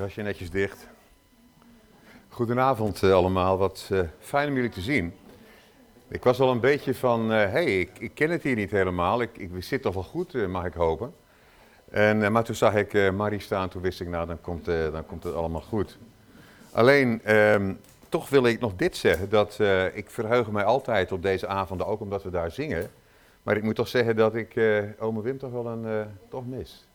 [0.00, 0.86] Jasje netjes dicht.
[2.28, 5.14] Goedenavond uh, allemaal, wat uh, fijn om jullie te zien.
[6.08, 8.70] Ik was al een beetje van, hé, uh, hey, ik, ik, ken het hier niet
[8.70, 11.14] helemaal, ik, ik zit toch wel goed, mag ik hopen.
[11.90, 15.24] En, maar toen zag ik Marie staan, toen wist ik, nou, dan komt, dan komt
[15.24, 15.98] het allemaal goed.
[16.72, 19.58] Alleen, um, toch wil ik nog dit zeggen, dat
[19.92, 22.90] ik verheug mij altijd op deze avonden, ook omdat we daar zingen.
[23.42, 24.60] Maar ik moet toch zeggen dat ik
[24.98, 26.88] ome Wim toch wel een, toch mis.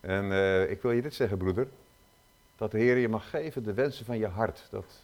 [0.00, 1.66] En uh, ik wil je dit zeggen, broeder.
[2.56, 4.66] Dat de Heer je mag geven de wensen van je hart.
[4.70, 5.00] Dat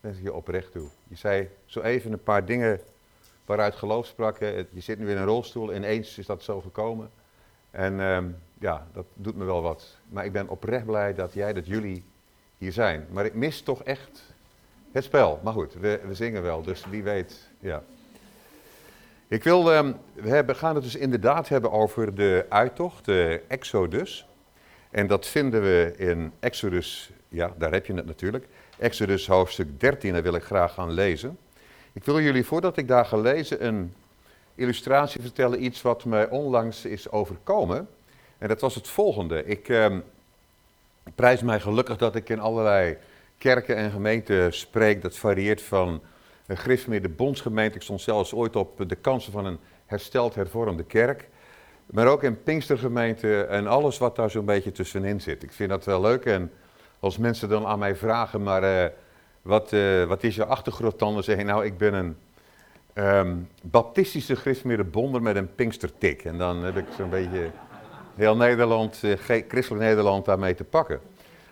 [0.00, 0.88] wens ik je oprecht toe.
[1.08, 2.80] Je zei zo even een paar dingen
[3.44, 4.38] waaruit geloof sprak.
[4.38, 7.10] Je zit nu in een rolstoel, ineens is dat zo gekomen.
[7.70, 8.18] En uh,
[8.58, 9.96] ja, dat doet me wel wat.
[10.08, 12.04] Maar ik ben oprecht blij dat jij, dat jullie
[12.58, 13.06] hier zijn.
[13.10, 14.22] Maar ik mis toch echt
[14.92, 15.40] het spel.
[15.42, 17.82] Maar goed, we, we zingen wel, dus wie weet, ja.
[19.28, 24.26] Ik wil, um, we hebben, gaan het dus inderdaad hebben over de uittocht, de Exodus.
[24.92, 28.46] En dat vinden we in Exodus, ja, daar heb je het natuurlijk.
[28.78, 31.38] Exodus hoofdstuk 13, daar wil ik graag gaan lezen.
[31.92, 33.94] Ik wil jullie, voordat ik daar ga lezen, een
[34.54, 35.64] illustratie vertellen.
[35.64, 37.88] Iets wat mij onlangs is overkomen.
[38.38, 39.44] En dat was het volgende.
[39.44, 39.96] Ik eh,
[41.14, 42.96] prijs mij gelukkig dat ik in allerlei
[43.38, 45.02] kerken en gemeenten spreek.
[45.02, 46.02] Dat varieert van
[46.46, 47.76] een Griffmeer de Bondsgemeente.
[47.76, 51.28] Ik stond zelfs ooit op de kansen van een hersteld hervormde kerk.
[51.92, 55.42] Maar ook in Pinkstergemeente en alles wat daar zo'n beetje tussenin zit.
[55.42, 56.24] Ik vind dat wel leuk.
[56.24, 56.52] En
[57.00, 58.90] als mensen dan aan mij vragen, maar uh,
[59.42, 61.14] wat, uh, wat is je achtergrond dan?
[61.14, 62.16] Dan zeg ik, nou, ik ben een
[62.94, 66.24] um, baptistische christelijke met een Pinkstertik.
[66.24, 67.50] En dan heb ik zo'n beetje
[68.14, 69.16] heel Nederland, uh,
[69.48, 71.00] christelijk Nederland daarmee te pakken.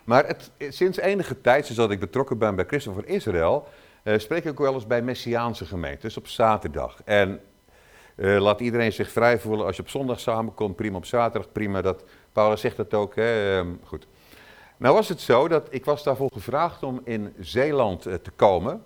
[0.03, 3.67] Maar het, sinds enige tijd, sinds dat ik betrokken ben bij Christen voor Israël,
[4.03, 7.01] spreek ik ook wel eens bij Messiaanse gemeentes op zaterdag.
[7.05, 7.39] En
[8.15, 9.65] uh, laat iedereen zich vrij voelen.
[9.65, 10.97] Als je op zondag samenkomt, prima.
[10.97, 11.81] Op zaterdag, prima.
[11.81, 13.15] Dat, Paulus zegt dat ook.
[13.15, 13.57] Hè?
[13.57, 14.07] Um, goed.
[14.77, 18.83] Nou was het zo dat ik was daarvoor gevraagd om in Zeeland uh, te komen.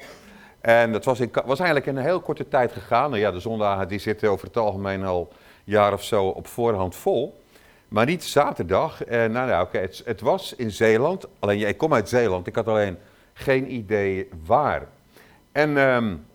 [0.61, 3.09] En dat was, in, was eigenlijk in een heel korte tijd gegaan.
[3.09, 6.47] Nou ja, de zondagen die zitten over het algemeen al een jaar of zo op
[6.47, 7.39] voorhand vol.
[7.88, 9.03] Maar niet zaterdag.
[9.03, 11.27] En nou, nou oké, het, het, was in Zeeland.
[11.39, 12.47] Alleen, ja, ik kom uit Zeeland.
[12.47, 12.97] Ik had alleen
[13.33, 14.88] geen idee waar.
[15.51, 16.25] En um,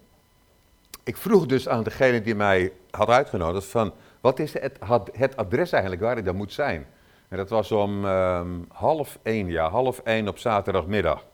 [1.03, 4.79] ik vroeg dus aan degene die mij had uitgenodigd van, wat is het,
[5.13, 6.87] het adres eigenlijk waar ik dan moet zijn?
[7.29, 11.25] En dat was om um, half één, ja, half één op zaterdagmiddag.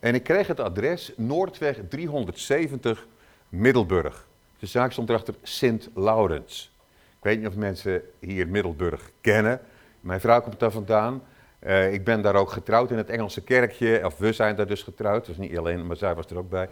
[0.00, 3.06] En ik kreeg het adres Noordweg 370
[3.48, 4.26] Middelburg.
[4.58, 6.72] De zaak stond erachter Sint Laurens.
[7.08, 9.60] Ik weet niet of mensen hier Middelburg kennen.
[10.00, 11.22] Mijn vrouw komt daar vandaan.
[11.66, 14.04] Uh, ik ben daar ook getrouwd in het Engelse kerkje.
[14.04, 15.26] Of we zijn daar dus getrouwd.
[15.26, 16.68] Dus niet alleen, maar zij was er ook bij.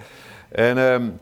[0.49, 0.79] En...
[0.79, 1.19] Um,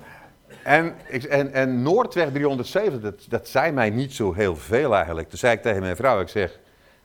[0.63, 0.95] en,
[1.29, 5.29] en, en Noordweg 307, dat, dat zei mij niet zo heel veel eigenlijk.
[5.29, 6.59] Toen zei ik tegen mijn vrouw, ik zeg,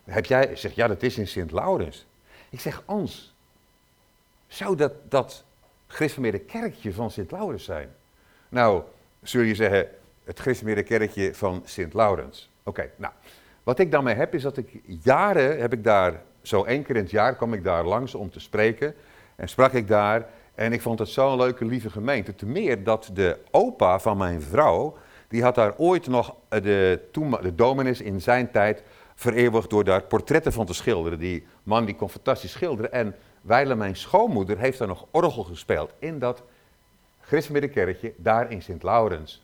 [0.04, 2.06] heb jij, ik zeg, ja dat is in Sint-Laurens.
[2.50, 3.36] Ik zeg, Ans,
[4.48, 5.44] zou dat dat
[5.88, 7.90] gereformeerde kerkje van Sint-Laurens zijn?
[8.50, 8.84] Nou,
[9.22, 9.88] zul je zeggen,
[10.24, 12.50] het gereformeerde kerkje van Sint-Laurens.
[12.64, 13.14] Oké, nou,
[13.64, 17.02] wat ik daarmee heb is dat ik jaren, heb ik daar, zo één keer in
[17.02, 18.96] het jaar kwam ik daar langs om te spreken.
[19.36, 22.36] En sprak ik daar en ik vond het zo'n leuke, lieve gemeente.
[22.36, 27.00] Te meer dat de opa van mijn vrouw, die had daar ooit nog eh, de,
[27.42, 28.84] de dominis in zijn tijd
[29.16, 31.20] vereeuwigd door daar portretten van te schilderen.
[31.20, 32.92] Die man die kon fantastisch schilderen.
[32.92, 36.44] En wijle mijn schoonmoeder heeft daar nog orgel gespeeld in dat
[37.22, 39.44] Christmiddenkerkje daar in Sint-Laurens.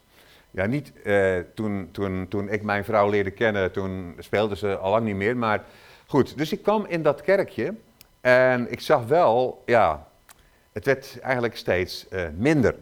[0.52, 4.92] Ja, niet eh, toen, toen, toen ik mijn vrouw leerde kennen, toen speelde ze al
[4.92, 5.38] lang niet meer.
[5.38, 5.64] Maar
[6.06, 7.74] goed, dus ik kwam in dat kerkje
[8.22, 10.08] en ik zag wel, ja,
[10.72, 12.76] het werd eigenlijk steeds uh, minder.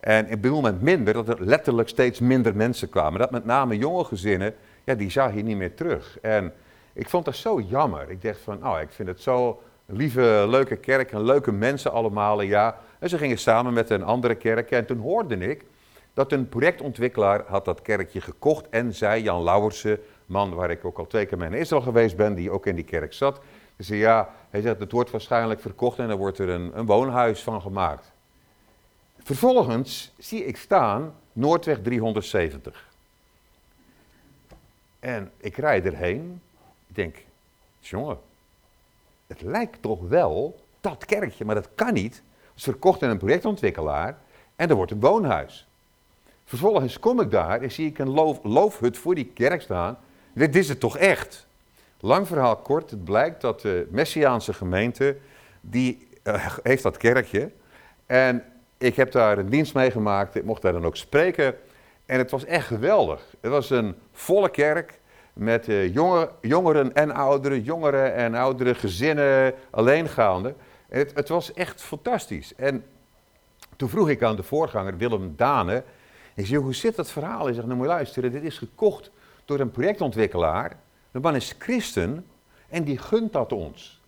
[0.00, 3.20] En ik bedoel met minder dat er letterlijk steeds minder mensen kwamen.
[3.20, 6.18] Dat met name jonge gezinnen, ja, die zag je niet meer terug.
[6.20, 6.52] En
[6.92, 8.10] ik vond dat zo jammer.
[8.10, 12.40] Ik dacht van, oh, ik vind het zo lieve, leuke kerk en leuke mensen allemaal,
[12.40, 12.78] ja.
[12.98, 15.64] En ze gingen samen met een andere kerk en toen hoorde ik
[16.14, 20.98] dat een projectontwikkelaar had dat kerkje gekocht en zei, Jan Lauwersen, man waar ik ook
[20.98, 23.40] al twee keer mee in Israël geweest ben, die ook in die kerk zat,
[23.84, 27.42] zei, ja, hij zegt, het wordt waarschijnlijk verkocht en er wordt er een, een woonhuis
[27.42, 28.12] van gemaakt.
[29.22, 32.88] Vervolgens zie ik staan Noordweg 370.
[35.00, 36.42] En ik rijd erheen.
[36.86, 37.16] Ik denk,
[37.80, 38.18] jongen,
[39.26, 42.14] het lijkt toch wel dat kerkje, maar dat kan niet.
[42.14, 44.18] Het is verkocht aan een projectontwikkelaar
[44.56, 45.66] en er wordt een woonhuis.
[46.44, 49.98] Vervolgens kom ik daar en zie ik een loof, loofhut voor die kerk staan.
[50.32, 51.46] Dit is het toch echt?
[52.00, 55.16] Lang verhaal kort, het blijkt dat de Messiaanse gemeente,
[55.60, 57.50] die uh, heeft dat kerkje.
[58.06, 58.44] En
[58.78, 61.54] ik heb daar een dienst meegemaakt, ik mocht daar dan ook spreken.
[62.06, 63.34] En het was echt geweldig.
[63.40, 65.00] Het was een volle kerk,
[65.32, 65.94] met uh,
[66.40, 70.54] jongeren en ouderen, jongeren en oudere gezinnen, alleengaande.
[70.88, 72.54] Het, het was echt fantastisch.
[72.54, 72.84] En
[73.76, 75.82] toen vroeg ik aan de voorganger, Willem Dane,
[76.34, 77.44] ik zei, hoe zit dat verhaal?
[77.44, 79.10] Hij zegt, nou moet je luisteren, dit is gekocht
[79.44, 80.76] door een projectontwikkelaar.
[81.18, 82.26] De man is christen
[82.68, 84.00] en die gunt dat ons.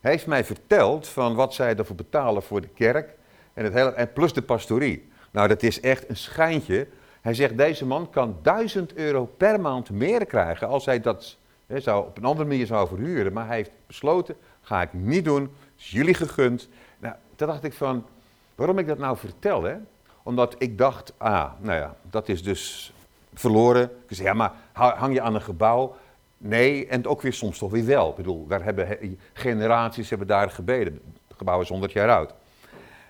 [0.00, 3.14] Hij heeft mij verteld van wat zij ervoor betalen voor de kerk
[3.54, 5.10] en, het hele, en plus de pastorie.
[5.30, 6.86] Nou, dat is echt een schijntje.
[7.20, 11.36] Hij zegt, deze man kan 1000 euro per maand meer krijgen als hij dat
[11.66, 13.32] zou, op een andere manier zou verhuren.
[13.32, 16.68] Maar hij heeft besloten, ga ik niet doen, is jullie gegund.
[16.98, 18.06] Nou, toen dacht ik van,
[18.54, 19.76] waarom ik dat nou vertel, hè?
[20.22, 22.92] Omdat ik dacht, ah, nou ja, dat is dus
[23.34, 23.90] verloren.
[24.08, 25.96] Ik zei, ja, maar hang je aan een gebouw?
[26.44, 28.08] Nee, en ook weer soms toch weer wel.
[28.08, 28.98] Ik bedoel, daar hebben
[29.32, 31.00] generaties hebben daar gebeden.
[31.28, 32.34] Het gebouw is 100 jaar oud.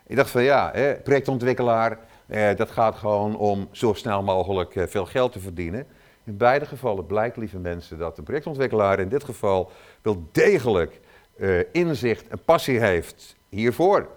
[0.07, 4.87] Ik dacht van ja, hè, projectontwikkelaar, eh, dat gaat gewoon om zo snel mogelijk eh,
[4.87, 5.87] veel geld te verdienen.
[6.25, 9.71] In beide gevallen blijkt, lieve mensen, dat de projectontwikkelaar in dit geval
[10.03, 11.01] wel degelijk
[11.37, 14.09] eh, inzicht en passie heeft hiervoor.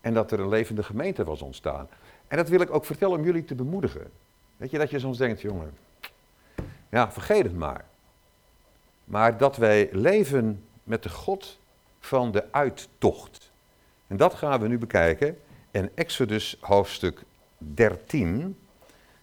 [0.00, 1.88] En dat er een levende gemeente was ontstaan.
[2.28, 4.10] En dat wil ik ook vertellen om jullie te bemoedigen.
[4.56, 5.72] Weet je, dat je soms denkt, jongen,
[6.90, 7.84] ja, vergeet het maar.
[9.10, 11.58] Maar dat wij leven met de God
[12.00, 13.50] van de uittocht.
[14.06, 15.38] En dat gaan we nu bekijken
[15.70, 17.22] in Exodus hoofdstuk
[17.58, 18.58] 13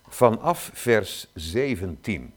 [0.07, 2.33] vanaf vers 17.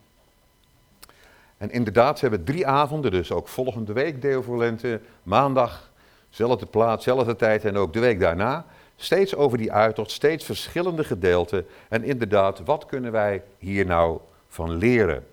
[1.56, 5.90] En inderdaad, we hebben drie avonden, dus ook volgende week deel voor lente, maandag,
[6.28, 8.66] zelfde plaats, zelfde tijd en ook de week daarna.
[8.96, 11.66] Steeds over die uittocht, steeds verschillende gedeelten.
[11.88, 15.29] En inderdaad, wat kunnen wij hier nou van leren?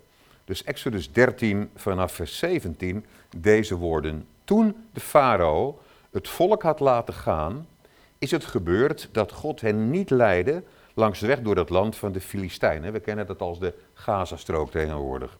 [0.47, 3.05] Dus Exodus 13 vanaf vers 17,
[3.37, 4.27] deze woorden.
[4.43, 5.79] Toen de farao
[6.11, 7.67] het volk had laten gaan,
[8.17, 10.63] is het gebeurd dat God hen niet leidde
[10.93, 12.93] langs de weg door het land van de Filistijnen.
[12.93, 15.37] We kennen dat als de Gazastrook tegenwoordig.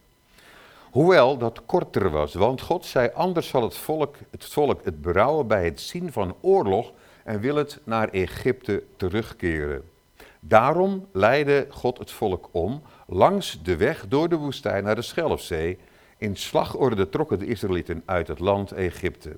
[0.91, 5.47] Hoewel dat korter was, want God zei anders zal het volk het, volk het berouwen
[5.47, 6.91] bij het zien van oorlog
[7.23, 9.83] en wil het naar Egypte terugkeren.
[10.39, 15.77] Daarom leidde God het volk om langs de weg door de woestijn naar de Schelfzee.
[16.17, 19.35] In slagorde trokken de Israëlieten uit het land Egypte.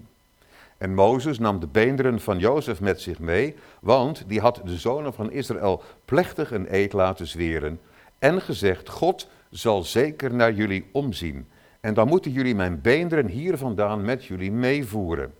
[0.77, 5.13] En Mozes nam de beenderen van Jozef met zich mee, want die had de zonen
[5.13, 7.80] van Israël plechtig een eed laten zweren.
[8.19, 11.48] En gezegd, God zal zeker naar jullie omzien.
[11.80, 15.33] En dan moeten jullie mijn beenderen hier vandaan met jullie meevoeren.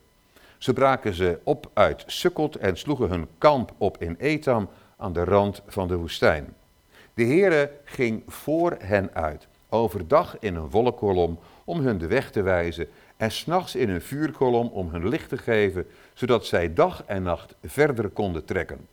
[0.58, 5.24] Ze braken ze op uit Sukkot en sloegen hun kamp op in Etam aan de
[5.24, 6.54] rand van de woestijn.
[7.19, 12.42] De Heere ging voor hen uit, overdag in een wolkkolom om hun de weg te
[12.42, 12.88] wijzen
[13.18, 17.56] en s'nachts in een vuurkolom om hun licht te geven, zodat zij dag en nacht
[17.63, 18.88] verder konden trekken.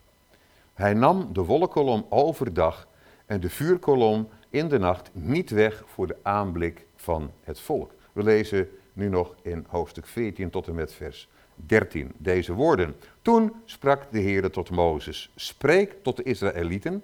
[0.75, 2.88] Hij nam de wolkkolom overdag
[3.26, 7.93] en de vuurkolom in de nacht niet weg voor de aanblik van het volk.
[8.12, 12.94] We lezen nu nog in hoofdstuk 14 tot en met vers 13 deze woorden.
[13.23, 17.02] Toen sprak de Heer tot Mozes, spreek tot de Israëlieten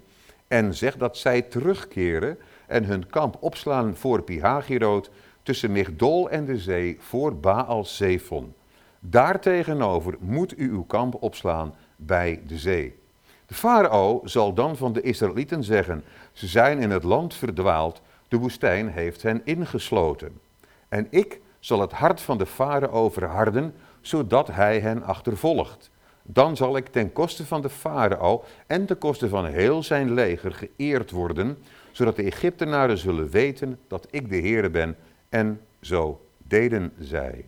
[0.53, 5.11] en zeg dat zij terugkeren en hun kamp opslaan voor Pihagiroot
[5.43, 8.55] tussen Migdol en de zee voor Baal Zephon.
[9.01, 12.99] Daartegenover moet u uw kamp opslaan bij de zee.
[13.47, 18.37] De farao zal dan van de Israëlieten zeggen, ze zijn in het land verdwaald, de
[18.37, 20.41] woestijn heeft hen ingesloten.
[20.89, 25.91] En ik zal het hart van de farao verharden, zodat hij hen achtervolgt.
[26.23, 30.53] Dan zal ik ten koste van de farao en ten koste van heel zijn leger
[30.53, 31.59] geëerd worden,
[31.93, 34.97] zodat de Egyptenaren zullen weten dat ik de Heere ben
[35.29, 37.45] en zo deden zij.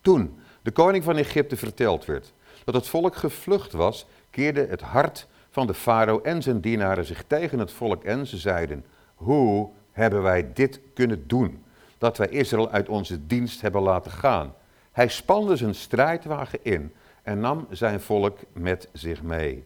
[0.00, 2.32] Toen de koning van Egypte verteld werd
[2.64, 7.24] dat het volk gevlucht was, keerde het hart van de farao en zijn dienaren zich
[7.26, 11.64] tegen het volk en ze zeiden, hoe hebben wij dit kunnen doen,
[11.98, 14.54] dat wij Israël uit onze dienst hebben laten gaan?
[14.92, 16.92] Hij spande zijn strijdwagen in
[17.30, 19.64] en nam zijn volk met zich mee.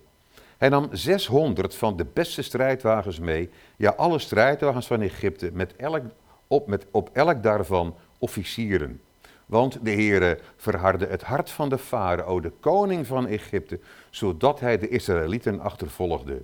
[0.58, 6.02] Hij nam 600 van de beste strijdwagens mee, ja alle strijdwagens van Egypte, met elk
[6.46, 9.00] op, met op elk daarvan officieren.
[9.46, 13.78] Want de Heere verhardde het hart van de farao, de koning van Egypte,
[14.10, 16.42] zodat hij de Israëlieten achtervolgde.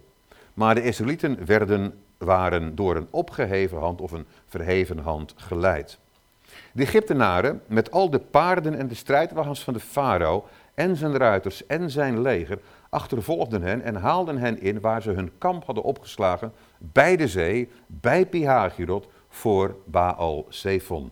[0.55, 5.99] Maar de Israëlieten werden, waren door een opgeheven hand of een verheven hand geleid.
[6.73, 10.45] De Egyptenaren, met al de paarden en de strijdwagens van de farao
[10.81, 12.59] en zijn ruiters en zijn leger,
[12.89, 17.69] achtervolgden hen en haalden hen in waar ze hun kamp hadden opgeslagen, bij de zee,
[17.87, 21.11] bij Pihagirot, voor Baal Zephon.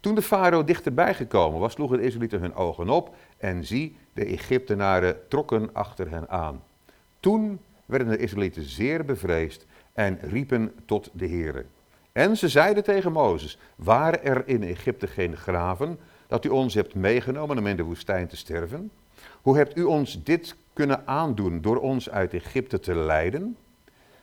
[0.00, 4.24] Toen de farao dichterbij gekomen was, sloegen de Israëlieten hun ogen op en zie, de
[4.24, 6.62] Egyptenaren trokken achter hen aan.
[7.20, 11.64] Toen werden de Israëlieten zeer bevreesd en riepen tot de Heere.
[12.12, 15.98] En ze zeiden tegen Mozes, waren er in Egypte geen graven,
[16.32, 18.90] dat u ons hebt meegenomen om in de woestijn te sterven?
[19.42, 23.56] Hoe hebt u ons dit kunnen aandoen door ons uit Egypte te leiden?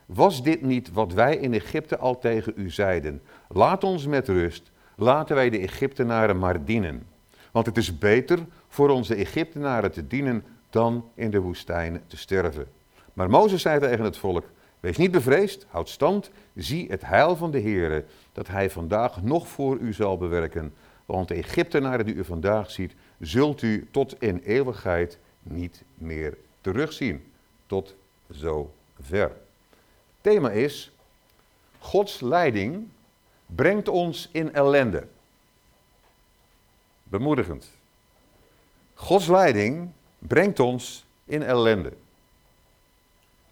[0.06, 3.22] Was dit niet wat wij in Egypte al tegen u zeiden?
[3.48, 7.06] Laat ons met rust, laten wij de Egyptenaren maar dienen.
[7.52, 12.66] Want het is beter voor onze Egyptenaren te dienen dan in de woestijn te sterven.
[13.14, 14.46] Maar Mozes zei tegen het volk,
[14.80, 19.48] wees niet bevreesd, houd stand, zie het heil van de Heere, dat hij vandaag nog
[19.48, 20.74] voor u zal bewerken.
[21.12, 27.32] Want de Egyptenaren die u vandaag ziet, zult u tot in eeuwigheid niet meer terugzien.
[27.66, 27.96] Tot
[28.28, 29.32] zover.
[30.22, 30.92] Thema is,
[31.80, 32.88] Gods leiding
[33.46, 35.08] brengt ons in ellende.
[37.04, 37.70] Bemoedigend.
[38.94, 41.94] Gods leiding brengt ons in ellende.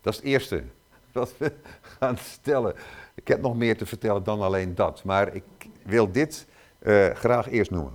[0.02, 0.64] Dat is het eerste
[1.12, 2.76] wat we gaan stellen.
[3.14, 5.44] Ik heb nog meer te vertellen dan alleen dat, maar ik
[5.84, 6.48] wil dit
[6.88, 7.94] uh, graag eerst noemen.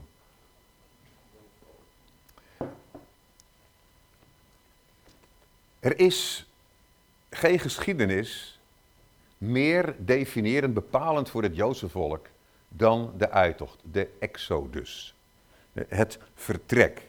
[5.81, 6.47] Er is
[7.31, 8.61] geen geschiedenis
[9.39, 12.27] meer definierend, bepalend voor het Joodse volk
[12.69, 15.15] dan de uittocht, de exodus.
[15.73, 17.09] Het vertrek.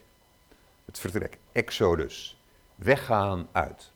[0.84, 2.36] Het vertrek, exodus.
[2.74, 3.90] Weggaan uit.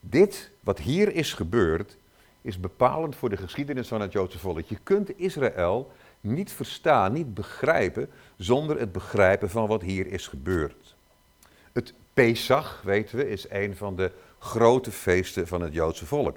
[0.00, 1.96] Dit wat hier is gebeurd,
[2.42, 4.64] is bepalend voor de geschiedenis van het Joodse volk.
[4.64, 5.92] Je kunt Israël
[6.22, 10.96] niet verstaan, niet begrijpen, zonder het begrijpen van wat hier is gebeurd.
[11.72, 16.36] Het Pesach, weten we, is een van de grote feesten van het Joodse volk.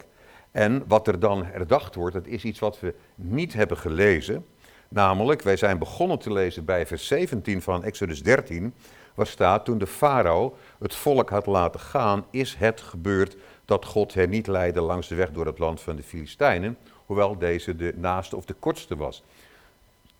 [0.52, 4.46] En wat er dan herdacht wordt, dat is iets wat we niet hebben gelezen.
[4.90, 8.74] Namelijk, wij zijn begonnen te lezen bij vers 17 van Exodus 13,
[9.16, 14.14] waar staat, toen de farao het volk had laten gaan, is het gebeurd dat God
[14.14, 17.94] hen niet leidde langs de weg door het land van de Filistijnen, hoewel deze de
[17.96, 19.24] naaste of de kortste was.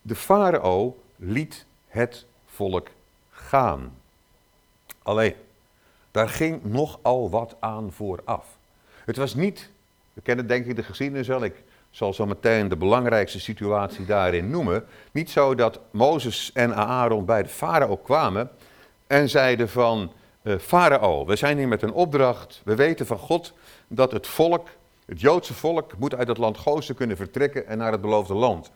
[0.06, 2.88] De farao liet het volk
[3.30, 3.98] gaan.
[5.02, 5.34] Alleen,
[6.10, 8.46] daar ging nogal wat aan vooraf.
[9.04, 9.70] Het was niet,
[10.12, 14.50] we kennen denk ik de geschiedenis wel, ik zal zo meteen de belangrijkste situatie daarin
[14.50, 14.84] noemen.
[15.12, 18.50] Niet zo dat Mozes en Aaron bij de farao kwamen
[19.06, 23.52] en zeiden van, uh, farao, we zijn hier met een opdracht, we weten van God
[23.88, 24.68] dat het volk,
[25.06, 28.70] het Joodse volk, moet uit het land Gozen kunnen vertrekken en naar het beloofde land.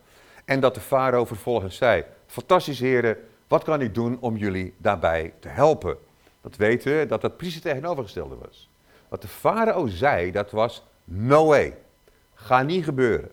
[0.50, 3.16] En dat de farao vervolgens zei, fantastisch heren,
[3.49, 5.97] wat kan ik doen om jullie daarbij te helpen?
[6.40, 8.69] Dat weten we, dat dat precies tegenovergestelde was.
[9.09, 11.76] Wat de farao zei, dat was no way.
[12.35, 13.30] Ga niet gebeuren.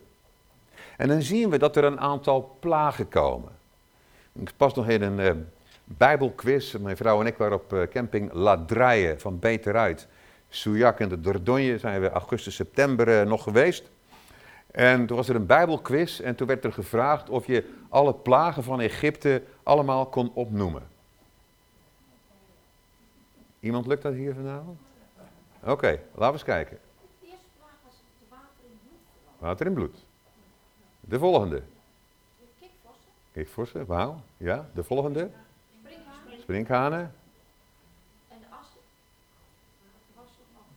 [0.98, 3.52] En dan zien we dat er een aantal plagen komen.
[4.34, 5.44] Ik pas nog in een uh,
[5.84, 6.74] bijbelquiz.
[6.74, 8.66] Mijn vrouw en ik waren op uh, camping La
[9.18, 10.08] van Beteruit.
[10.50, 13.90] Souillac en de Dordogne zijn we augustus, september uh, nog geweest.
[14.72, 18.64] En toen was er een bijbelquiz en toen werd er gevraagd of je alle plagen
[18.64, 20.88] van Egypte allemaal kon opnoemen.
[23.60, 24.80] Iemand lukt dat hier vanavond?
[25.64, 26.80] Oké, laten we eens kijken.
[27.20, 27.94] De eerste plaag was
[28.30, 29.40] water in bloed.
[29.40, 30.06] Water in bloed.
[31.00, 31.56] De volgende.
[31.56, 31.64] De
[32.60, 34.22] kikvossen, Kikvorsen, wauw.
[34.38, 35.30] Ja, de volgende.
[36.40, 37.14] sprinkhanen
[38.28, 38.80] en de assen.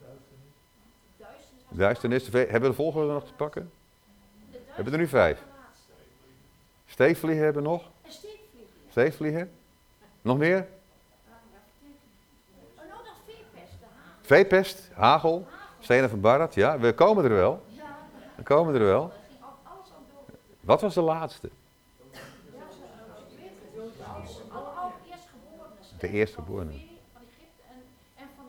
[0.01, 0.17] Er?
[1.17, 2.25] Duisternis.
[2.25, 2.29] Duisternis.
[2.33, 3.71] Hebben we de volgende nog te pakken?
[4.81, 5.43] Hebben er nu vijf?
[6.87, 7.83] Steekvliegen hebben we nog.
[8.03, 8.75] En steekvliegen.
[8.91, 9.51] Steekvliegen.
[10.23, 10.67] Nog meer?
[14.21, 15.47] Veepest, hagel,
[15.81, 16.55] stenen van Barat.
[16.55, 17.65] Ja, we komen er wel.
[17.67, 17.99] Ja,
[18.35, 19.13] We komen er wel.
[20.61, 21.51] Wat was de laatste?
[25.99, 26.09] De de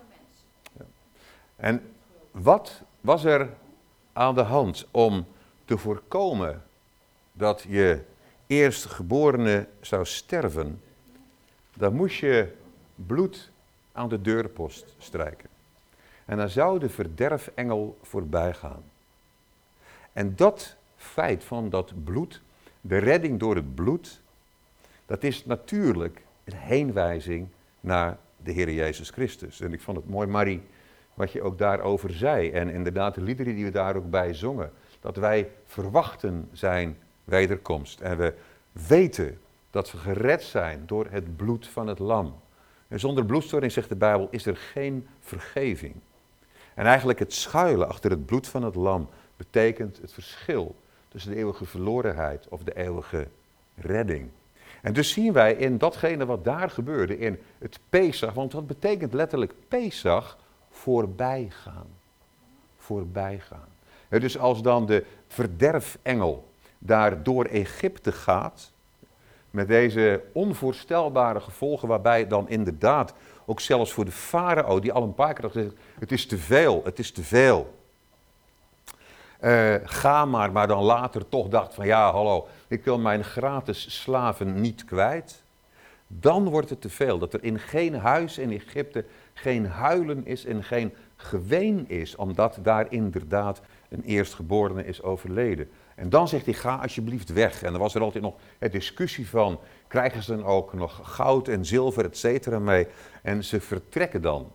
[0.08, 0.94] mensen.
[1.56, 1.94] En
[2.32, 3.50] wat was er
[4.14, 5.26] aan de hand om
[5.72, 6.64] te voorkomen
[7.32, 8.00] dat je
[8.48, 10.82] eerstgeborene zou sterven?
[11.76, 12.54] Dan moest je
[12.96, 13.52] bloed
[13.92, 15.50] aan de deurpost strijken.
[16.26, 18.84] En dan zou de verderfengel voorbij gaan.
[20.14, 22.42] En dat feit van dat bloed,
[22.82, 24.22] de redding door het bloed,
[25.06, 27.48] dat is natuurlijk een heenwijzing
[27.80, 29.62] naar de Heer Jezus Christus.
[29.62, 30.62] En ik vond het mooi, Marie,
[31.14, 32.52] wat je ook daarover zei.
[32.52, 34.72] En inderdaad, de liederen die we daar ook bij zongen.
[35.02, 38.00] Dat wij verwachten zijn wederkomst.
[38.00, 38.34] En we
[38.72, 39.40] weten
[39.70, 42.36] dat we gered zijn door het bloed van het lam.
[42.88, 45.96] En zonder bloedstoring, zegt de Bijbel, is er geen vergeving.
[46.74, 50.76] En eigenlijk het schuilen achter het bloed van het lam betekent het verschil
[51.08, 53.28] tussen de eeuwige verlorenheid of de eeuwige
[53.76, 54.30] redding.
[54.82, 59.14] En dus zien wij in datgene wat daar gebeurde, in het Pesach, want dat betekent
[59.14, 60.38] letterlijk Pesach,
[60.70, 61.88] voorbijgaan.
[62.78, 63.68] Voorbijgaan.
[64.20, 68.72] Dus als dan de verderfengel daar door Egypte gaat,
[69.52, 73.14] met deze onvoorstelbare gevolgen, waarbij dan inderdaad
[73.46, 76.38] ook zelfs voor de farao, die al een paar keer had gezegd, het is te
[76.38, 77.80] veel, het is te veel.
[79.40, 84.02] Eh, ga maar, maar dan later toch dacht van ja, hallo, ik wil mijn gratis
[84.02, 85.44] slaven niet kwijt.
[86.08, 90.46] Dan wordt het te veel, dat er in geen huis in Egypte geen huilen is
[90.46, 95.70] en geen geween is, omdat daar inderdaad een eerstgeborene is overleden.
[95.96, 97.64] En dan zegt hij, ga alsjeblieft weg.
[97.64, 101.48] En dan was er altijd nog een discussie van, krijgen ze dan ook nog goud
[101.48, 102.88] en zilver, et cetera, mee?
[103.22, 104.52] En ze vertrekken dan.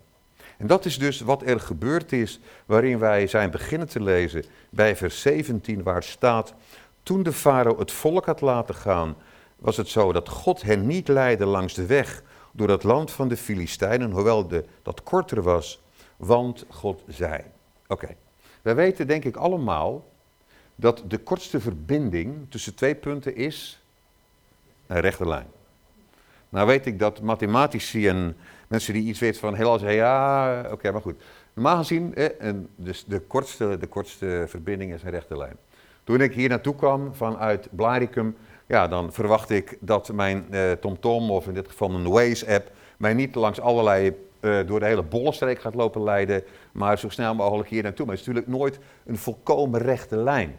[0.59, 4.97] En dat is dus wat er gebeurd is, waarin wij zijn beginnen te lezen bij
[4.97, 6.55] vers 17, waar staat,
[7.03, 9.17] toen de farao het volk had laten gaan,
[9.59, 13.29] was het zo dat God hen niet leidde langs de weg door het land van
[13.29, 15.83] de Filistijnen, hoewel de, dat korter was,
[16.17, 17.41] want God zei.
[17.87, 18.17] Oké,
[18.67, 20.05] wij weten denk ik allemaal
[20.75, 23.83] dat de kortste verbinding tussen twee punten is
[24.87, 25.47] een rechte lijn.
[26.49, 28.37] Nou weet ik dat mathematici en
[28.69, 31.23] mensen die iets weten van heel zeggen, ja, oké, maar goed.
[31.53, 35.57] Normaal gezien, eh, dus de, kortste, de kortste verbinding is een rechte lijn.
[36.05, 41.31] Toen ik hier naartoe kwam vanuit Blaricum, ja, dan verwacht ik dat mijn eh, TomTom,
[41.31, 44.15] of in dit geval een Waze-app, mij niet langs allerlei, eh,
[44.67, 48.07] door de hele bollenstreek gaat lopen leiden, maar zo snel mogelijk hier naartoe.
[48.07, 50.55] Maar het is natuurlijk nooit een volkomen rechte lijn.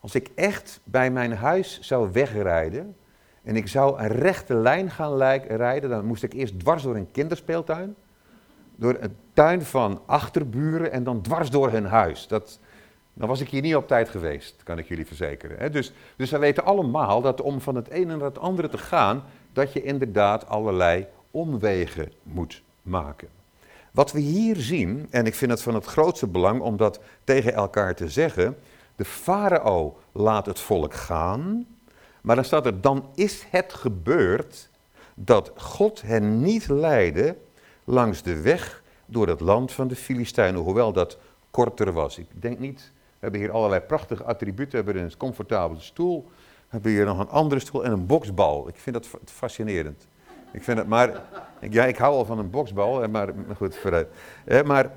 [0.00, 2.96] Als ik echt bij mijn huis zou wegrijden
[3.42, 7.10] en ik zou een rechte lijn gaan rijden, dan moest ik eerst dwars door een
[7.10, 7.94] kinderspeeltuin,
[8.76, 12.26] door een tuin van achterburen en dan dwars door hun huis.
[12.26, 12.58] Dat,
[13.12, 15.72] dan was ik hier niet op tijd geweest, kan ik jullie verzekeren.
[15.72, 19.22] Dus, dus wij weten allemaal dat om van het een naar het andere te gaan,
[19.52, 23.28] dat je inderdaad allerlei omwegen moet maken.
[23.92, 27.54] Wat we hier zien, en ik vind het van het grootste belang om dat tegen
[27.54, 28.56] elkaar te zeggen,
[28.96, 31.66] de farao laat het volk gaan,
[32.20, 34.70] maar dan staat er, dan is het gebeurd
[35.14, 37.36] dat God hen niet leidde
[37.84, 41.18] langs de weg door het land van de Filistijnen, hoewel dat
[41.50, 42.18] korter was.
[42.18, 46.66] Ik denk niet, we hebben hier allerlei prachtige attributen, we hebben een comfortabele stoel, we
[46.68, 48.68] hebben hier nog een andere stoel en een boksbal.
[48.68, 50.06] Ik vind dat fascinerend.
[50.52, 51.22] Ik vind het maar,
[51.70, 54.08] ja, ik hou al van een boksbal, maar goed, vooruit.
[54.64, 54.90] Maar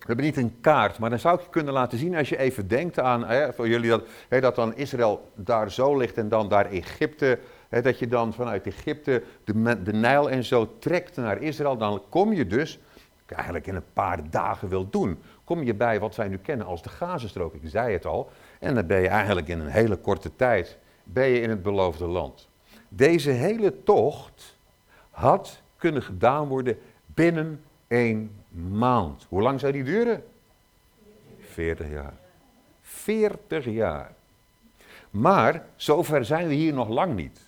[0.00, 2.38] we hebben niet een kaart, maar dan zou ik je kunnen laten zien als je
[2.38, 6.28] even denkt aan, hè, voor jullie dat, hè, dat dan Israël daar zo ligt en
[6.28, 11.16] dan daar Egypte, hè, dat je dan vanuit Egypte de, de Nijl en zo trekt
[11.16, 12.78] naar Israël, dan kom je dus,
[13.26, 16.82] eigenlijk in een paar dagen wil doen, kom je bij wat wij nu kennen als
[16.82, 18.30] de Gazastrook, ik zei het al,
[18.60, 22.06] en dan ben je eigenlijk in een hele korte tijd, ben je in het beloofde
[22.06, 22.48] land.
[22.88, 24.58] Deze hele tocht
[25.20, 28.30] had kunnen gedaan worden binnen één
[28.70, 29.26] maand.
[29.28, 30.24] Hoe lang zou die duren?
[31.40, 32.14] 40 jaar.
[32.80, 34.12] 40 jaar.
[35.10, 37.40] Maar zover zijn we hier nog lang niet.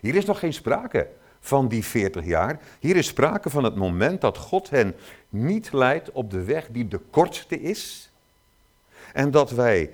[0.00, 1.08] Hier is nog geen sprake
[1.40, 2.60] van die 40 jaar.
[2.80, 4.94] Hier is sprake van het moment dat God hen
[5.28, 8.10] niet leidt op de weg die de kortste is.
[9.12, 9.90] En dat wij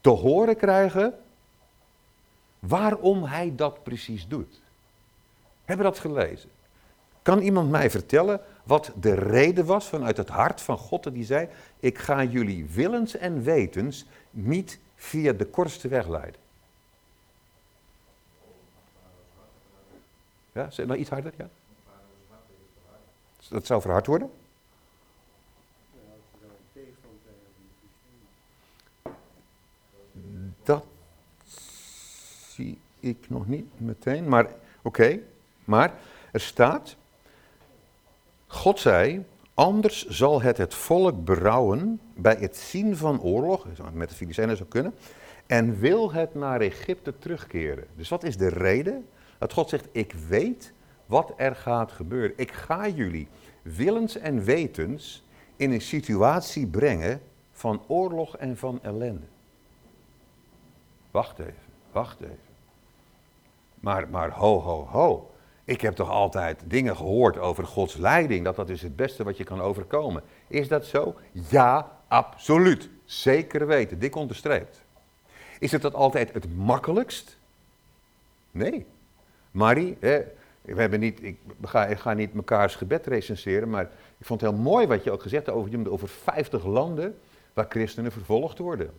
[0.00, 1.14] te horen krijgen
[2.58, 4.62] waarom hij dat precies doet.
[5.64, 6.50] Hebben dat gelezen?
[7.22, 11.48] Kan iemand mij vertellen wat de reden was vanuit het hart van God die zei,
[11.80, 16.40] ik ga jullie willens en wetens niet via de kortste weg leiden.
[20.52, 21.48] Ja, zeg nog iets harder, ja?
[23.48, 24.30] Dat zou verhard worden?
[30.62, 30.84] Dat
[32.48, 34.48] zie ik nog niet meteen, maar
[34.82, 35.20] oké.
[35.64, 35.94] Maar
[36.32, 36.96] er staat,
[38.46, 39.24] God zei,
[39.54, 44.68] anders zal het het volk berouwen bij het zien van oorlog, met de Filistijnen zou
[44.68, 44.94] kunnen,
[45.46, 47.86] en wil het naar Egypte terugkeren.
[47.96, 49.06] Dus wat is de reden?
[49.38, 50.72] Dat God zegt, ik weet
[51.06, 52.32] wat er gaat gebeuren.
[52.36, 53.28] Ik ga jullie
[53.62, 55.24] willens en wetens
[55.56, 57.20] in een situatie brengen
[57.52, 59.26] van oorlog en van ellende.
[61.10, 61.54] Wacht even,
[61.92, 62.38] wacht even.
[63.80, 65.30] Maar, maar ho, ho, ho.
[65.64, 69.36] Ik heb toch altijd dingen gehoord over Gods leiding, dat dat is het beste wat
[69.36, 70.22] je kan overkomen.
[70.46, 71.14] Is dat zo?
[71.32, 72.88] Ja, absoluut.
[73.04, 74.82] Zeker weten, dik onderstreept.
[75.58, 77.36] Is het dat altijd het makkelijkst?
[78.50, 78.86] Nee.
[79.50, 83.82] Marie, we hebben niet, ik, ga, ik ga niet mekaars gebed recenseren, maar
[84.18, 87.18] ik vond het heel mooi wat je ook gezegd hebt over, over 50 landen
[87.52, 88.90] waar christenen vervolgd worden.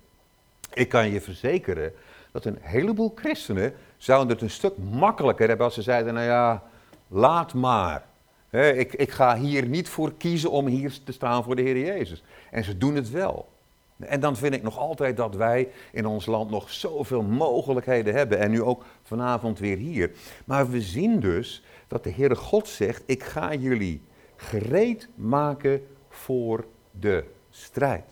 [0.73, 1.93] Ik kan je verzekeren
[2.35, 6.63] dat een heleboel christenen zouden het een stuk makkelijker hebben als ze zeiden, nou ja,
[7.07, 8.05] laat maar.
[8.51, 12.23] ik, ik ga hier niet voor kiezen om hier te staan voor de Heer Jezus.
[12.51, 13.49] En ze doen het wel.
[13.97, 18.39] En dan vind ik nog altijd dat wij in ons land nog zoveel mogelijkheden hebben.
[18.39, 20.11] En nu ook vanavond weer hier.
[20.45, 24.01] Maar we zien dus dat de Heere God zegt: Ik ga jullie
[24.35, 28.05] gereed maken voor de strijd.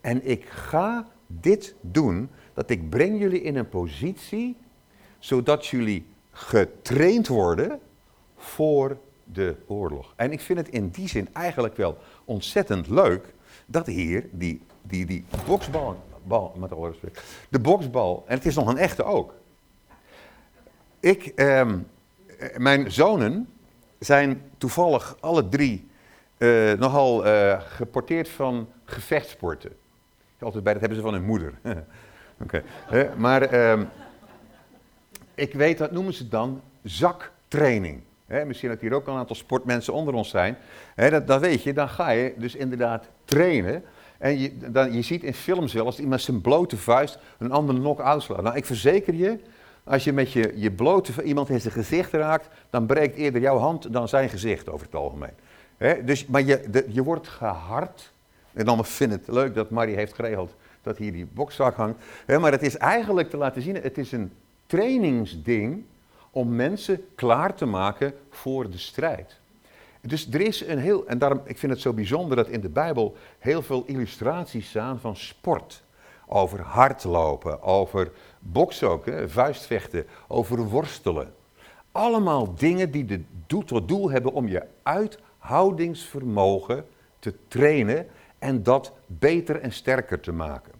[0.00, 4.56] En ik ga dit doen, dat ik breng jullie in een positie,
[5.18, 7.80] zodat jullie getraind worden
[8.36, 10.12] voor de oorlog.
[10.16, 13.34] En ik vind het in die zin eigenlijk wel ontzettend leuk
[13.66, 18.54] dat hier die, die, die boksbal, bal, met alle respect, de boksbal, en het is
[18.54, 19.34] nog een echte ook.
[21.00, 21.78] Ik, ehm,
[22.56, 23.48] mijn zonen
[23.98, 25.88] zijn toevallig alle drie
[26.38, 29.72] uh, nogal uh, geporteerd van gevechtsporten.
[30.38, 31.54] Altijd bij, dat hebben ze van hun moeder.
[32.42, 32.62] Oké.
[33.16, 33.84] Maar ehm,
[35.34, 38.00] ik weet, dat noemen ze dan zaktraining.
[38.46, 40.56] misschien dat hier ook een aantal sportmensen onder ons zijn.
[40.96, 43.84] dat, dat weet je, dan ga je dus inderdaad trainen.
[44.18, 47.74] En je, dan, je ziet in films wel als iemand zijn blote vuist een ander
[47.74, 48.28] knock-out.
[48.28, 49.38] Nou, ik verzeker je,
[49.84, 53.58] als je met je, je blote iemand in zijn gezicht raakt, dan breekt eerder jouw
[53.58, 55.34] hand dan zijn gezicht over het algemeen.
[56.04, 58.12] dus, maar je, je wordt gehard.
[58.52, 62.02] En dan vind ik het leuk dat Marie heeft geregeld dat hier die bokszak hangt.
[62.26, 64.32] maar het is eigenlijk te laten zien, het is een
[64.66, 65.84] trainingsding
[66.30, 69.40] om mensen klaar te maken voor de strijd.
[70.00, 72.68] Dus er is een heel, en daarom, ik vind het zo bijzonder dat in de
[72.68, 75.82] Bijbel heel veel illustraties staan van sport.
[76.26, 81.34] Over hardlopen, over boksen vuistvechten, over worstelen.
[81.92, 86.86] Allemaal dingen die de tot doel hebben om je uithoudingsvermogen
[87.18, 88.06] te trainen
[88.38, 90.73] en dat beter en sterker te maken.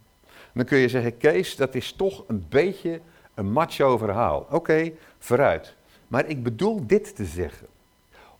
[0.55, 3.01] Dan kun je zeggen, Kees, dat is toch een beetje
[3.35, 4.47] een macho verhaal.
[4.51, 5.75] Oké, vooruit.
[6.09, 7.67] Maar ik bedoel dit te zeggen.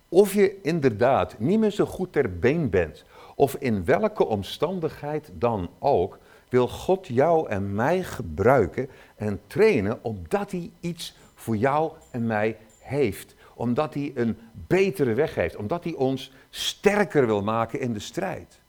[0.09, 5.69] Of je inderdaad niet meer zo goed ter been bent, of in welke omstandigheid dan
[5.79, 6.17] ook,
[6.49, 12.57] wil God jou en mij gebruiken en trainen omdat hij iets voor jou en mij
[12.79, 13.35] heeft.
[13.55, 18.59] Omdat hij een betere weg heeft, omdat hij ons sterker wil maken in de strijd.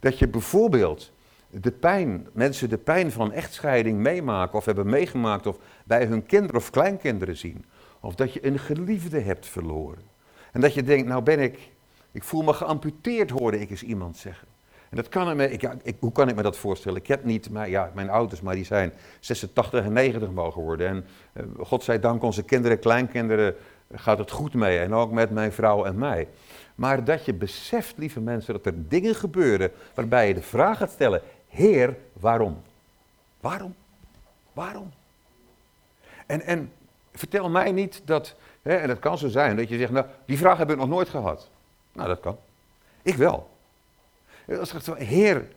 [0.00, 1.12] Dat je bijvoorbeeld
[1.50, 6.56] de pijn, mensen de pijn van echtscheiding meemaken of hebben meegemaakt of bij hun kinderen
[6.56, 7.64] of kleinkinderen zien.
[8.00, 10.02] Of dat je een geliefde hebt verloren.
[10.52, 11.70] En dat je denkt, nou ben ik,
[12.12, 14.48] ik voel me geamputeerd, hoorde ik eens iemand zeggen.
[14.90, 16.98] En dat kan me, ik, ik, hoe kan ik me dat voorstellen?
[16.98, 20.88] Ik heb niet, maar ja, mijn ouders, maar die zijn 86 en 90 mogen worden.
[20.88, 23.54] En uh, godzijdank onze kinderen, kleinkinderen,
[23.92, 24.78] gaat het goed mee.
[24.78, 26.28] En ook met mijn vrouw en mij.
[26.74, 30.90] Maar dat je beseft, lieve mensen, dat er dingen gebeuren waarbij je de vraag gaat
[30.90, 32.62] stellen, Heer, waarom?
[33.40, 33.74] Waarom?
[34.52, 34.92] Waarom?
[36.26, 36.72] En, en
[37.12, 40.38] vertel mij niet dat, hè, en het kan zo zijn, dat je zegt, nou, die
[40.38, 41.48] vraag heb ik nog nooit gehad.
[41.92, 42.38] Nou, dat kan.
[43.02, 43.50] Ik wel.
[44.58, 45.48] Als ik Heer,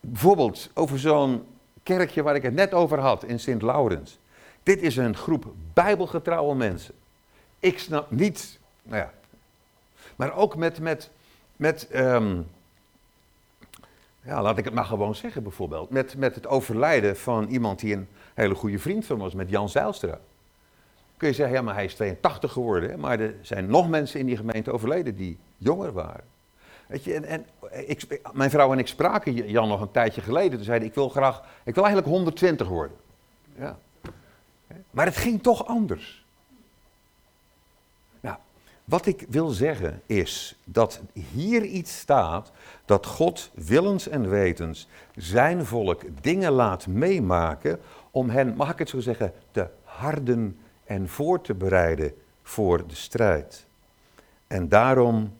[0.00, 1.46] bijvoorbeeld over zo'n
[1.82, 4.18] kerkje waar ik het net over had in Sint Laurens.
[4.62, 6.94] Dit is een groep bijbelgetrouwe mensen.
[7.58, 9.12] Ik snap niet, nou ja,
[10.16, 11.10] maar ook met, met,
[11.56, 12.46] met um,
[14.28, 17.94] ja, laat ik het maar gewoon zeggen bijvoorbeeld, met, met het overlijden van iemand die
[17.94, 20.18] een hele goede vriend van was, met Jan Zijlstra.
[21.16, 24.26] Kun je zeggen, ja, maar hij is 82 geworden, maar er zijn nog mensen in
[24.26, 26.24] die gemeente overleden die jonger waren.
[26.86, 27.46] Weet je, en, en
[27.86, 30.50] ik, mijn vrouw en ik spraken Jan nog een tijdje geleden.
[30.50, 32.96] Toen zeiden ik wil graag, ik wil eigenlijk 120 worden.
[33.58, 33.78] Ja.
[34.90, 36.17] Maar het ging toch anders.
[38.88, 42.52] Wat ik wil zeggen is dat hier iets staat
[42.84, 48.88] dat God willens en wetens zijn volk dingen laat meemaken om hen, mag ik het
[48.88, 53.66] zo zeggen, te harden en voor te bereiden voor de strijd.
[54.46, 55.32] En daarom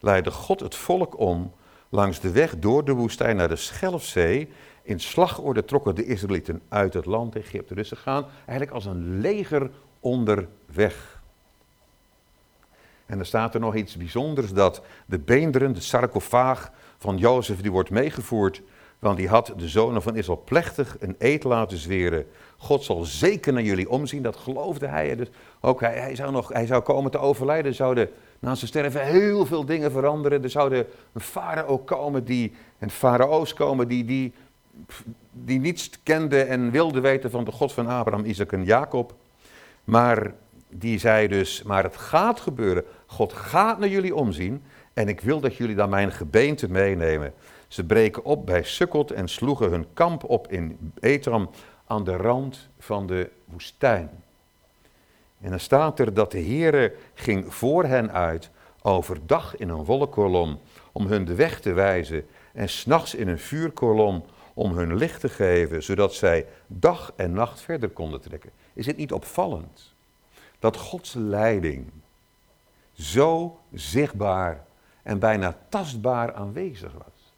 [0.00, 1.52] leidde God het volk om
[1.88, 4.48] langs de weg door de woestijn naar de Schelfzee.
[4.82, 7.74] In slagorde trokken de Israëlieten uit het land Egypte.
[7.74, 11.21] Dus ze gaan eigenlijk als een leger onderweg.
[13.12, 17.70] En er staat er nog iets bijzonders dat de beenderen, de sarcofaag van Jozef, die
[17.70, 18.62] wordt meegevoerd.
[18.98, 22.26] Want die had de zonen van Israël plechtig een eed laten zweren.
[22.56, 25.16] God zal zeker naar jullie omzien, dat geloofde hij.
[25.16, 25.28] Dus
[25.60, 27.70] ook hij, hij, zou nog, hij zou komen te overlijden.
[27.70, 30.42] Er zouden na zijn sterven heel veel dingen veranderen.
[30.42, 34.32] Er zouden een farao komen die, en farao's komen die, die,
[35.32, 39.14] die niets kenden en wilden weten van de God van Abraham, Isaac en Jacob.
[39.84, 40.32] Maar
[40.74, 42.84] die zei dus, maar het gaat gebeuren.
[43.12, 47.34] God gaat naar jullie omzien en ik wil dat jullie dan mijn gebeente meenemen.
[47.68, 51.50] Ze breken op bij Sukkot en sloegen hun kamp op in Etram
[51.86, 54.10] aan de rand van de woestijn.
[55.40, 58.50] En dan staat er dat de Heere ging voor hen uit,
[58.82, 60.58] overdag in een wolkkolom,
[60.92, 65.28] om hun de weg te wijzen, en s'nachts in een vuurkolom, om hun licht te
[65.28, 68.50] geven, zodat zij dag en nacht verder konden trekken.
[68.72, 69.94] Is het niet opvallend
[70.58, 71.90] dat Gods leiding
[73.02, 74.64] zo zichtbaar
[75.02, 77.32] en bijna tastbaar aanwezig was?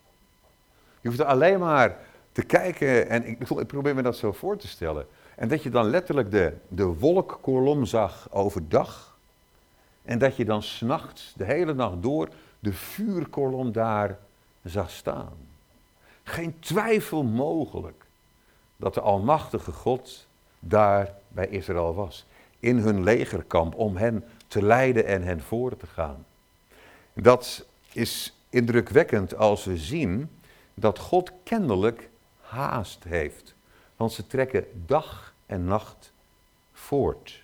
[1.00, 1.98] Je hoeft er alleen maar
[2.33, 5.07] te kijken en ik, ik probeer me dat zo voor te stellen.
[5.35, 9.18] En dat je dan letterlijk de, de wolkkolom zag overdag.
[10.03, 12.29] En dat je dan s'nachts, de hele nacht door,
[12.61, 14.18] de vuurkolom daar
[14.62, 15.33] zag staan.
[16.22, 18.05] Geen twijfel mogelijk
[18.77, 20.27] dat de Almachtige God
[20.59, 22.27] daar bij Israël was.
[22.61, 24.24] In hun legerkamp om hen
[24.55, 26.27] te leiden en hen voor te gaan.
[27.12, 30.31] Dat is indrukwekkend als we zien
[30.75, 32.09] dat God kennelijk
[32.40, 33.55] haast heeft.
[33.97, 36.12] Want ze trekken dag en nacht
[36.73, 37.43] voort.